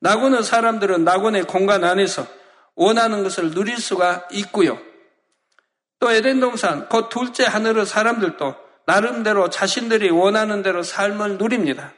낙원의 0.00 0.42
사람들은 0.42 1.04
낙원의 1.04 1.44
공간 1.44 1.84
안에서 1.84 2.26
원하는 2.74 3.22
것을 3.22 3.50
누릴 3.50 3.76
수가 3.76 4.26
있고요. 4.32 4.78
또 5.98 6.10
에덴 6.10 6.40
동산, 6.40 6.88
곧 6.88 7.10
둘째 7.10 7.44
하늘의 7.44 7.84
사람들도 7.84 8.54
나름대로 8.86 9.50
자신들이 9.50 10.08
원하는 10.08 10.62
대로 10.62 10.82
삶을 10.82 11.36
누립니다. 11.36 11.92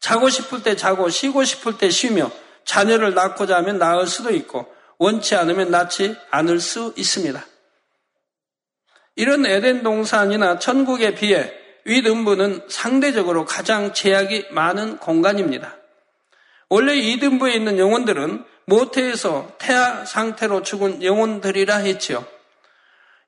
자고 0.00 0.28
싶을 0.28 0.62
때 0.62 0.76
자고 0.76 1.08
쉬고 1.08 1.44
싶을 1.44 1.78
때 1.78 1.90
쉬며 1.90 2.30
자녀를 2.64 3.14
낳고자 3.14 3.56
하면 3.56 3.78
낳을 3.78 4.06
수도 4.06 4.30
있고 4.30 4.72
원치 4.98 5.34
않으면 5.34 5.70
낳지 5.70 6.16
않을 6.30 6.60
수 6.60 6.92
있습니다. 6.96 7.44
이런 9.16 9.46
에덴 9.46 9.82
동산이나 9.82 10.58
천국에 10.58 11.14
비해 11.14 11.52
위등부는 11.84 12.62
상대적으로 12.68 13.44
가장 13.44 13.92
제약이 13.92 14.48
많은 14.50 14.98
공간입니다. 14.98 15.76
원래 16.68 16.94
이등부에 16.94 17.54
있는 17.54 17.78
영혼들은 17.78 18.44
모태에서 18.66 19.56
태아 19.58 20.04
상태로 20.04 20.62
죽은 20.62 21.02
영혼들이라 21.02 21.76
했지요. 21.76 22.24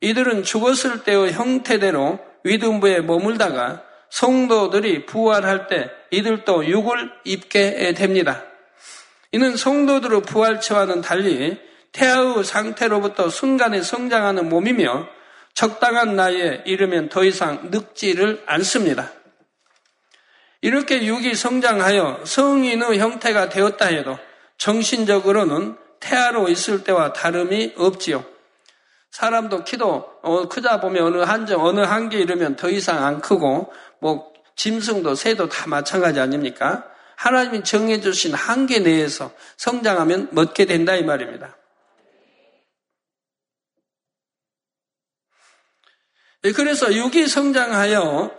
이들은 0.01 0.45
죽었을 0.45 1.05
때의 1.05 1.33
형태대로 1.33 2.21
위등부에 2.45 3.01
머물다가 3.01 3.83
성도들이 4.13 5.07
부활할 5.07 5.69
때 5.69 5.91
이들도 6.11 6.67
육을 6.67 7.13
입게 7.25 7.95
됩니다. 7.95 8.45
이는 9.33 9.57
성도들의 9.57 10.23
부활체와는 10.23 11.01
달리 11.01 11.59
태아의 11.93 12.45
상태로부터 12.45 13.31
순간에 13.31 13.81
성장하는 13.81 14.51
몸이며 14.51 15.09
적당한 15.55 16.15
나이에 16.15 16.63
이르면 16.67 17.09
더 17.09 17.25
이상 17.25 17.71
늙지를 17.71 18.43
않습니다. 18.45 19.11
이렇게 20.61 21.07
육이 21.07 21.35
성장하여 21.35 22.21
성인의 22.25 22.99
형태가 22.99 23.49
되었다 23.49 23.87
해도 23.87 24.19
정신적으로는 24.59 25.79
태아로 26.01 26.51
있을 26.51 26.85
때와 26.85 27.15
다름이 27.15 27.75
없지요. 27.79 28.27
사람도 29.11 29.65
키도 29.65 30.11
어, 30.23 30.49
크다 30.49 30.81
보면 30.81 31.03
어느 31.03 31.23
한정 31.23 31.65
어느 31.65 31.81
한계 31.81 32.19
이르면 32.19 32.57
더 32.57 32.71
이상 32.71 33.05
안 33.05 33.21
크고 33.21 33.73
뭐 34.03 34.33
짐승도 34.57 35.15
새도 35.15 35.49
다 35.49 35.69
마찬가지 35.69 36.19
아닙니까? 36.19 36.85
하나님이 37.15 37.63
정해주신 37.63 38.35
한계 38.35 38.81
내에서 38.81 39.31
성장하면 39.57 40.31
멋게 40.33 40.65
된다 40.65 40.97
이 40.97 41.05
말입니다. 41.05 41.57
예, 46.45 46.51
그래서 46.51 46.93
육이 46.93 47.29
성장하여 47.29 48.39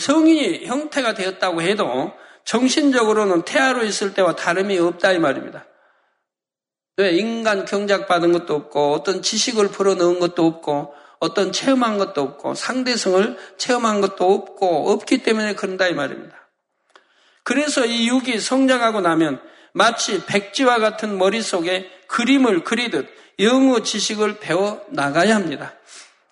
성인이 0.00 0.64
형태가 0.64 1.12
되었다고 1.12 1.60
해도 1.60 2.14
정신적으로는 2.46 3.42
태아로 3.42 3.84
있을 3.84 4.14
때와 4.14 4.34
다름이 4.34 4.78
없다 4.78 5.12
이 5.12 5.18
말입니다. 5.18 5.66
왜 6.96 7.10
인간 7.12 7.66
경작 7.66 8.08
받은 8.08 8.32
것도 8.32 8.54
없고 8.54 8.92
어떤 8.94 9.20
지식을 9.20 9.68
풀어넣은 9.68 10.18
것도 10.20 10.46
없고 10.46 10.94
어떤 11.18 11.52
체험한 11.52 11.98
것도 11.98 12.20
없고 12.20 12.54
상대성을 12.54 13.36
체험한 13.56 14.00
것도 14.00 14.32
없고 14.32 14.90
없기 14.90 15.22
때문에 15.22 15.54
그런다 15.54 15.86
이 15.86 15.94
말입니다. 15.94 16.36
그래서 17.42 17.84
이 17.84 18.08
육이 18.08 18.40
성장하고 18.40 19.00
나면 19.00 19.40
마치 19.72 20.24
백지와 20.24 20.78
같은 20.78 21.18
머릿속에 21.18 21.90
그림을 22.08 22.64
그리듯 22.64 23.08
영어 23.40 23.82
지식을 23.82 24.38
배워 24.38 24.84
나가야 24.88 25.34
합니다. 25.34 25.74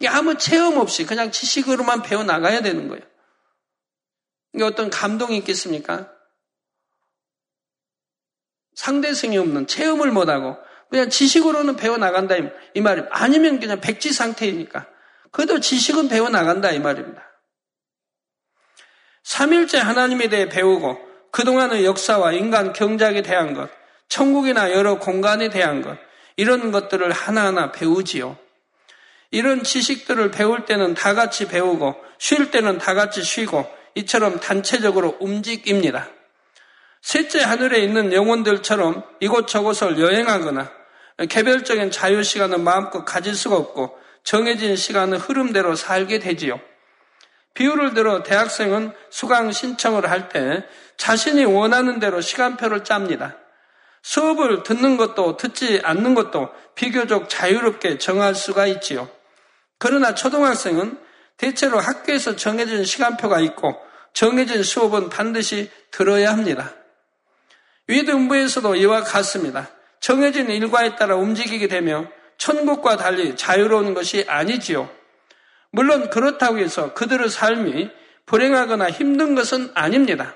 아무 0.09 0.37
체험 0.37 0.79
없이 0.79 1.05
그냥 1.07 1.31
지식으로만 1.31 2.03
배워 2.03 2.25
나가야 2.25 2.61
되는 2.63 2.89
거예요. 2.89 3.03
이게 4.55 4.65
어떤 4.65 4.91
감동이 4.91 5.37
있겠습니까? 5.39 6.11
상대성이 8.75 9.39
없는 9.39 9.67
체험을 9.67 10.11
못하고 10.11 10.57
그냥 10.93 11.09
지식으로는 11.09 11.77
배워나간다 11.77 12.35
이 12.75 12.81
말입니다. 12.83 13.17
아니면 13.17 13.59
그냥 13.59 13.81
백지 13.81 14.13
상태이니까. 14.13 14.87
그래도 15.31 15.59
지식은 15.59 16.09
배워나간다 16.09 16.71
이 16.73 16.81
말입니다. 16.81 17.23
삼일째 19.23 19.79
하나님에 19.79 20.29
대해 20.29 20.51
배우고 20.51 20.99
그동안의 21.31 21.87
역사와 21.87 22.33
인간 22.33 22.75
경작에 22.75 23.23
대한 23.23 23.55
것, 23.55 23.71
천국이나 24.11 24.71
여러 24.73 24.99
공간에 24.99 25.49
대한 25.49 25.81
것, 25.81 25.97
이런 26.37 26.71
것들을 26.73 27.11
하나하나 27.11 27.73
배우지요. 27.73 28.37
이런 29.31 29.63
지식들을 29.63 30.31
배울 30.31 30.67
때는 30.67 30.93
다 30.93 31.15
같이 31.15 31.49
배우고 31.49 31.97
쉴 32.19 32.51
때는 32.51 32.77
다 32.77 32.93
같이 32.93 33.23
쉬고 33.23 33.67
이처럼 33.95 34.41
단체적으로 34.41 35.17
움직입니다. 35.21 36.11
셋째 37.01 37.43
하늘에 37.43 37.79
있는 37.79 38.13
영혼들처럼 38.13 39.03
이곳저곳을 39.21 39.99
여행하거나 39.99 40.82
개별적인 41.29 41.91
자유 41.91 42.23
시간을 42.23 42.59
마음껏 42.59 43.05
가질 43.05 43.35
수가 43.35 43.57
없고 43.57 43.99
정해진 44.25 44.77
시간은 44.77 45.19
흐름대로 45.19 45.75
살게 45.75 46.19
되지요. 46.19 46.61
비유를 47.55 47.95
들어 47.95 48.23
대학생은 48.23 48.93
수강 49.11 49.53
신청을 49.53 50.11
할 50.11 50.29
때 50.31 50.65
자신이 50.97 51.45
원하는 51.45 51.99
대로 51.99 52.21
시간표를 52.21 52.85
짭니다. 52.85 53.37
수업을 54.03 54.63
듣는 54.63 54.97
것도 54.97 55.37
듣지 55.37 55.81
않는 55.85 56.15
것도 56.15 56.51
비교적 56.75 57.29
자유롭게 57.29 57.99
정할 57.99 58.35
수가 58.35 58.67
있지요. 58.67 59.09
그러나 59.79 60.15
초등학생은 60.15 60.99
대체로 61.37 61.79
학교에서 61.79 62.37
정해진 62.37 62.85
시간표가 62.85 63.41
있고 63.41 63.77
정해진 64.13 64.63
수업은 64.63 65.09
반드시 65.09 65.71
들어야 65.91 66.31
합니다. 66.31 66.73
위등부에서도 67.89 68.77
이와 68.77 69.03
같습니다. 69.03 69.69
정해진 70.03 70.51
일과에 70.51 70.97
따라 70.97 71.15
움직이게 71.15 71.69
되며 71.69 72.07
천국과 72.37 72.97
달리 72.97 73.37
자유로운 73.37 73.95
것이 73.95 74.25
아니지요. 74.29 74.91
물론 75.71 76.11
그렇다고 76.11 76.59
해서 76.59 76.93
그들의 76.93 77.31
삶이 77.31 77.89
불행하거나 78.27 78.91
힘든 78.91 79.37
것은 79.37 79.71
아닙니다. 79.75 80.35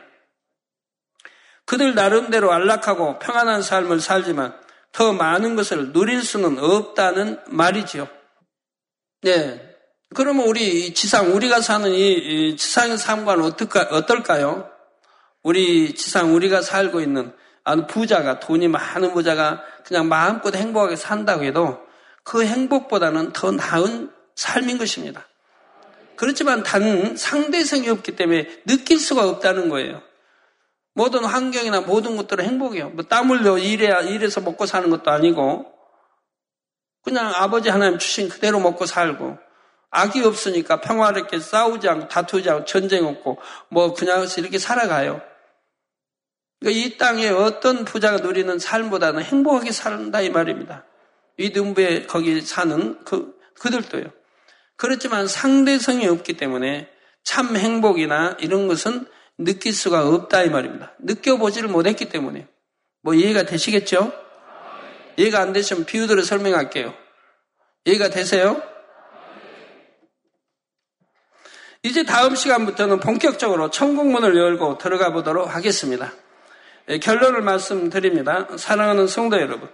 그들 1.65 1.97
나름대로 1.97 2.53
안락하고 2.53 3.19
평안한 3.19 3.61
삶을 3.61 4.01
살지만 4.01 4.57
더 4.93 5.13
많은 5.13 5.57
것을 5.57 5.93
누릴 5.93 6.23
수는 6.23 6.59
없다는 6.59 7.41
말이지요. 7.49 8.09
네. 9.23 9.75
그러면 10.15 10.47
우리 10.47 10.95
지상, 10.95 11.35
우리가 11.35 11.61
사는 11.61 11.91
이 11.91 12.57
지상의 12.57 12.99
삶과는 12.99 13.45
어떨까요? 13.91 14.71
우리 15.43 15.93
지상 15.97 16.37
우리가 16.37 16.63
살고 16.63 17.01
있는 17.01 17.35
아는 17.67 17.89
부자가 17.89 18.39
돈이 18.39 18.69
많은 18.69 19.13
부자가 19.13 19.61
그냥 19.85 20.09
마음껏 20.09 20.55
행복하게 20.55 20.95
산다고 20.95 21.43
해도 21.43 21.85
그 22.23 22.45
행복보다는 22.45 23.33
더 23.33 23.51
나은 23.51 24.13
삶인 24.37 24.79
것입니다. 24.79 25.27
그렇지만 26.15 26.63
단 26.63 27.17
상대성이 27.17 27.89
없기 27.89 28.15
때문에 28.15 28.63
느낄 28.67 29.01
수가 29.01 29.29
없다는 29.29 29.69
거예요. 29.69 30.01
모든 30.95 31.25
환경이나 31.25 31.81
모든 31.81 32.17
것들은 32.17 32.45
행복이에요. 32.45 32.91
뭐 32.91 33.05
땀 33.09 33.31
흘려 33.31 33.59
일해야 33.59 34.01
일해서 34.01 34.41
먹고 34.43 34.65
사는 34.65 34.89
것도 34.89 35.11
아니고 35.11 35.67
그냥 37.03 37.33
아버지 37.35 37.69
하나님 37.69 37.99
주신 37.99 38.29
그대로 38.29 38.61
먹고 38.61 38.87
살고 38.87 39.39
악이 39.91 40.23
없으니까 40.23 40.81
평화롭게 40.81 41.41
싸우지 41.41 41.89
않고 41.89 42.09
다투지 42.09 42.49
않고 42.49 42.65
전쟁 42.65 43.07
없고 43.07 43.39
뭐 43.71 43.93
그냥 43.93 44.25
이렇게 44.37 44.59
살아가요. 44.59 45.21
그러니까 46.61 46.87
이 46.87 46.97
땅에 46.97 47.29
어떤 47.29 47.85
부자가 47.85 48.19
누리는 48.19 48.59
삶보다는 48.59 49.23
행복하게 49.23 49.73
산다 49.73 50.21
이 50.21 50.31
말입니다. 50.31 50.85
이 51.37 51.53
등부에 51.53 52.07
거기 52.07 52.41
사는 52.41 52.99
그 53.05 53.37
그들도요. 53.61 54.05
그렇지만 54.77 55.27
상대성이 55.27 56.07
없기 56.07 56.35
때문에 56.35 56.89
참 57.25 57.57
행복이나 57.57 58.37
이런 58.41 58.69
것은 58.69 59.07
느낄 59.39 59.73
수가 59.73 60.09
없다 60.09 60.45
이 60.45 60.51
말입니다. 60.51 60.95
느껴보지를 61.01 61.69
못했기 61.69 62.09
때문에 62.09 62.47
뭐 63.03 63.15
이해가 63.15 63.45
되시겠죠? 63.45 64.13
이해가 65.17 65.41
안 65.41 65.53
되시면 65.53 65.85
비유들을 65.85 66.23
설명할게요. 66.23 66.95
이해가 67.85 68.09
되세요? 68.11 68.63
이제 71.83 72.05
다음 72.05 72.35
시간부터는 72.35 73.01
본격적으로 73.01 73.71
천국문을 73.71 74.37
열고 74.37 74.79
들어가 74.79 75.13
보도록 75.13 75.55
하겠습니다. 75.55 76.13
예, 76.89 76.99
결론을 76.99 77.43
말씀드립니다. 77.43 78.47
사랑하는 78.57 79.09
성도 79.09 79.41
여러분. 79.41 79.69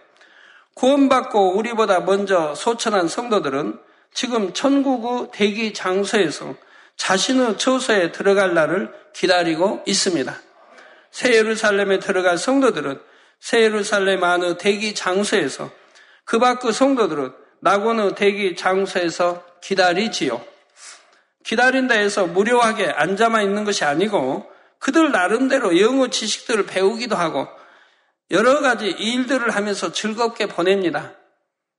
구원받고 0.75 1.57
우리보다 1.57 2.01
먼저 2.01 2.55
소천한 2.55 3.07
성도들은 3.07 3.79
지금 4.15 4.53
천국의 4.55 5.29
대기 5.33 5.75
장소에서 5.75 6.55
자신의 6.97 7.59
처소에 7.59 8.13
들어갈 8.13 8.55
날을 8.55 8.93
기다리고 9.13 9.83
있습니다. 9.87 10.35
새 11.11 11.35
예루살렘에 11.35 11.99
들어갈 11.99 12.39
성도들은 12.39 13.01
새 13.41 13.63
예루살렘 13.63 14.25
안의 14.25 14.57
대기 14.57 14.95
장소에서 14.95 15.71
그 16.25 16.39
밖의 16.39 16.73
성도들은 16.73 17.33
낙원의 17.61 18.15
대기 18.15 18.57
장소에서 18.57 19.45
기다리지요. 19.61 20.43
기다린다 21.45 21.95
해서 21.95 22.27
무료하게 22.27 22.87
앉아만 22.87 23.43
있는 23.43 23.65
것이 23.65 23.85
아니고 23.85 24.52
그들 24.83 25.13
나름대로 25.13 25.81
영어 25.81 26.09
지식들을 26.09 26.67
배우기도 26.67 27.15
하고 27.15 27.47
여러 28.33 28.61
가지 28.61 28.87
일들을 28.87 29.49
하면서 29.51 29.93
즐겁게 29.93 30.47
보냅니다. 30.47 31.15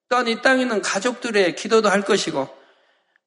또한 0.08 0.30
이 0.30 0.42
땅에 0.42 0.62
있는 0.62 0.82
가족들의 0.82 1.56
기도도 1.56 1.90
할 1.90 2.04
것이고 2.04 2.48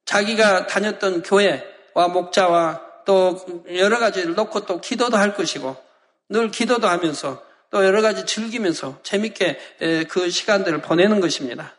자기가 0.05 0.65
다녔던 0.65 1.21
교회와 1.21 2.07
목자와 2.11 2.81
또 3.05 3.63
여러 3.69 3.99
가지를 3.99 4.33
놓고 4.33 4.65
또 4.65 4.81
기도도 4.81 5.15
할 5.15 5.35
것이고 5.35 5.77
늘 6.29 6.49
기도도 6.49 6.87
하면서 6.87 7.43
또 7.69 7.85
여러 7.85 8.01
가지 8.01 8.25
즐기면서 8.25 8.99
재밌게 9.03 10.05
그 10.09 10.31
시간들을 10.31 10.81
보내는 10.81 11.19
것입니다. 11.19 11.75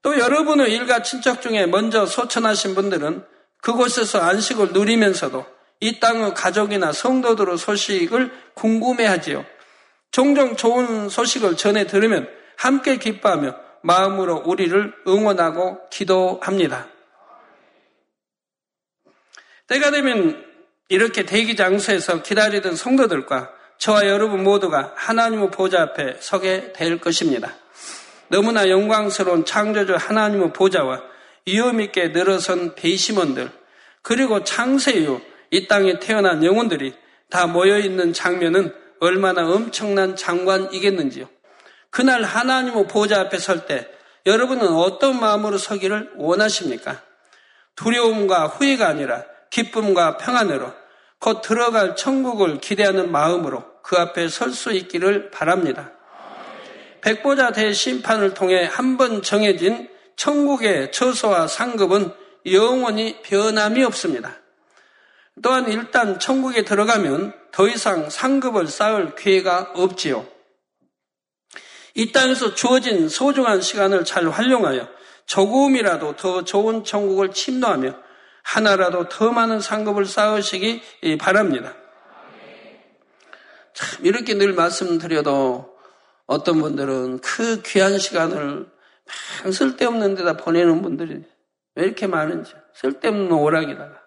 또 0.00 0.18
여러분의 0.18 0.72
일가 0.72 1.02
친척 1.02 1.42
중에 1.42 1.66
먼저 1.66 2.06
소천하신 2.06 2.74
분들은 2.74 3.26
그곳에서 3.60 4.20
안식을 4.20 4.72
누리면서도 4.72 5.59
이 5.80 5.98
땅의 5.98 6.34
가족이나 6.34 6.92
성도들의 6.92 7.56
소식을 7.56 8.30
궁금해하지요. 8.54 9.44
종종 10.10 10.56
좋은 10.56 11.08
소식을 11.08 11.56
전해 11.56 11.86
들으면 11.86 12.28
함께 12.56 12.96
기뻐하며 12.96 13.56
마음으로 13.82 14.42
우리를 14.44 14.92
응원하고 15.06 15.88
기도합니다. 15.88 16.88
때가 19.66 19.90
되면 19.90 20.44
이렇게 20.88 21.24
대기 21.24 21.56
장소에서 21.56 22.22
기다리던 22.22 22.76
성도들과 22.76 23.50
저와 23.78 24.06
여러분 24.08 24.42
모두가 24.42 24.92
하나님의 24.96 25.50
보좌 25.50 25.80
앞에 25.80 26.16
서게 26.20 26.72
될 26.72 26.98
것입니다. 26.98 27.54
너무나 28.28 28.68
영광스러운 28.68 29.44
창조주 29.44 29.94
하나님의 29.94 30.52
보좌와 30.52 31.02
위험 31.46 31.80
있게 31.80 32.08
늘어선 32.08 32.74
배심원들 32.74 33.50
그리고 34.02 34.44
창세 34.44 34.92
이후 34.92 35.20
이 35.50 35.66
땅에 35.66 35.98
태어난 35.98 36.44
영혼들이 36.44 36.94
다 37.28 37.46
모여 37.46 37.78
있는 37.78 38.12
장면은 38.12 38.74
얼마나 39.00 39.48
엄청난 39.48 40.16
장관이겠는지요. 40.16 41.28
그날 41.90 42.22
하나님의 42.22 42.86
보좌 42.86 43.20
앞에 43.20 43.38
설 43.38 43.66
때 43.66 43.88
여러분은 44.26 44.68
어떤 44.68 45.18
마음으로 45.18 45.58
서기를 45.58 46.10
원하십니까? 46.16 47.02
두려움과 47.76 48.48
후회가 48.48 48.86
아니라 48.86 49.24
기쁨과 49.50 50.18
평안으로 50.18 50.72
곧 51.18 51.40
들어갈 51.42 51.96
천국을 51.96 52.60
기대하는 52.60 53.10
마음으로 53.10 53.64
그 53.82 53.96
앞에 53.96 54.28
설 54.28 54.52
수 54.52 54.72
있기를 54.72 55.30
바랍니다. 55.30 55.92
백보자 57.00 57.52
대심판을 57.52 58.34
통해 58.34 58.68
한 58.70 58.96
번 58.98 59.22
정해진 59.22 59.88
천국의 60.16 60.92
처소와 60.92 61.46
상급은 61.46 62.12
영원히 62.46 63.22
변함이 63.22 63.82
없습니다. 63.84 64.36
또한 65.42 65.70
일단 65.70 66.18
천국에 66.18 66.64
들어가면 66.64 67.32
더 67.52 67.68
이상 67.68 68.10
상급을 68.10 68.66
쌓을 68.66 69.14
기회가 69.14 69.72
없지요. 69.74 70.26
이 71.94 72.12
땅에서 72.12 72.54
주어진 72.54 73.08
소중한 73.08 73.60
시간을 73.60 74.04
잘 74.04 74.28
활용하여 74.28 74.88
조금이라도 75.26 76.16
더 76.16 76.44
좋은 76.44 76.84
천국을 76.84 77.32
침노하며 77.32 77.94
하나라도 78.42 79.08
더 79.08 79.30
많은 79.32 79.60
상급을 79.60 80.06
쌓으시기 80.06 80.82
바랍니다. 81.18 81.74
참 83.74 84.04
이렇게 84.04 84.34
늘 84.34 84.52
말씀드려도 84.52 85.76
어떤 86.26 86.60
분들은 86.60 87.20
그 87.20 87.62
귀한 87.62 87.98
시간을 87.98 88.66
쓸데없는 89.52 90.14
데다 90.14 90.36
보내는 90.36 90.82
분들이 90.82 91.24
왜 91.74 91.84
이렇게 91.84 92.06
많은지 92.06 92.52
쓸데없는 92.74 93.32
오락이다가 93.32 93.99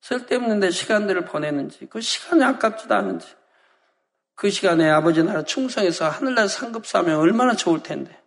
쓸데없는 0.00 0.60
데 0.60 0.70
시간들을 0.70 1.24
보내는지 1.26 1.86
그 1.86 2.00
시간이 2.00 2.42
아깝지도 2.42 2.94
않은지 2.94 3.26
그 4.34 4.50
시간에 4.50 4.88
아버지 4.88 5.22
나라 5.22 5.44
충성해서 5.44 6.08
하늘날 6.08 6.48
상급 6.48 6.86
사면 6.86 7.16
얼마나 7.16 7.54
좋을 7.54 7.82
텐데 7.82 8.18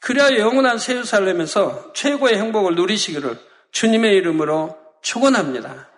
그래야 0.00 0.36
영원한 0.38 0.78
세우살렘에서 0.78 1.92
최고의 1.92 2.38
행복을 2.38 2.74
누리시기를 2.74 3.38
주님의 3.70 4.16
이름으로 4.16 4.76
축원합니다. 5.02 5.88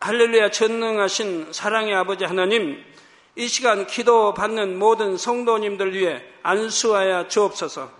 할렐루야 0.00 0.50
전능하신 0.50 1.52
사랑의 1.52 1.94
아버지 1.94 2.24
하나님 2.24 2.82
이 3.36 3.46
시간 3.46 3.86
기도 3.86 4.34
받는 4.34 4.78
모든 4.78 5.16
성도님들 5.16 5.94
위해 5.94 6.22
안수하여 6.42 7.28
주옵소서 7.28 7.99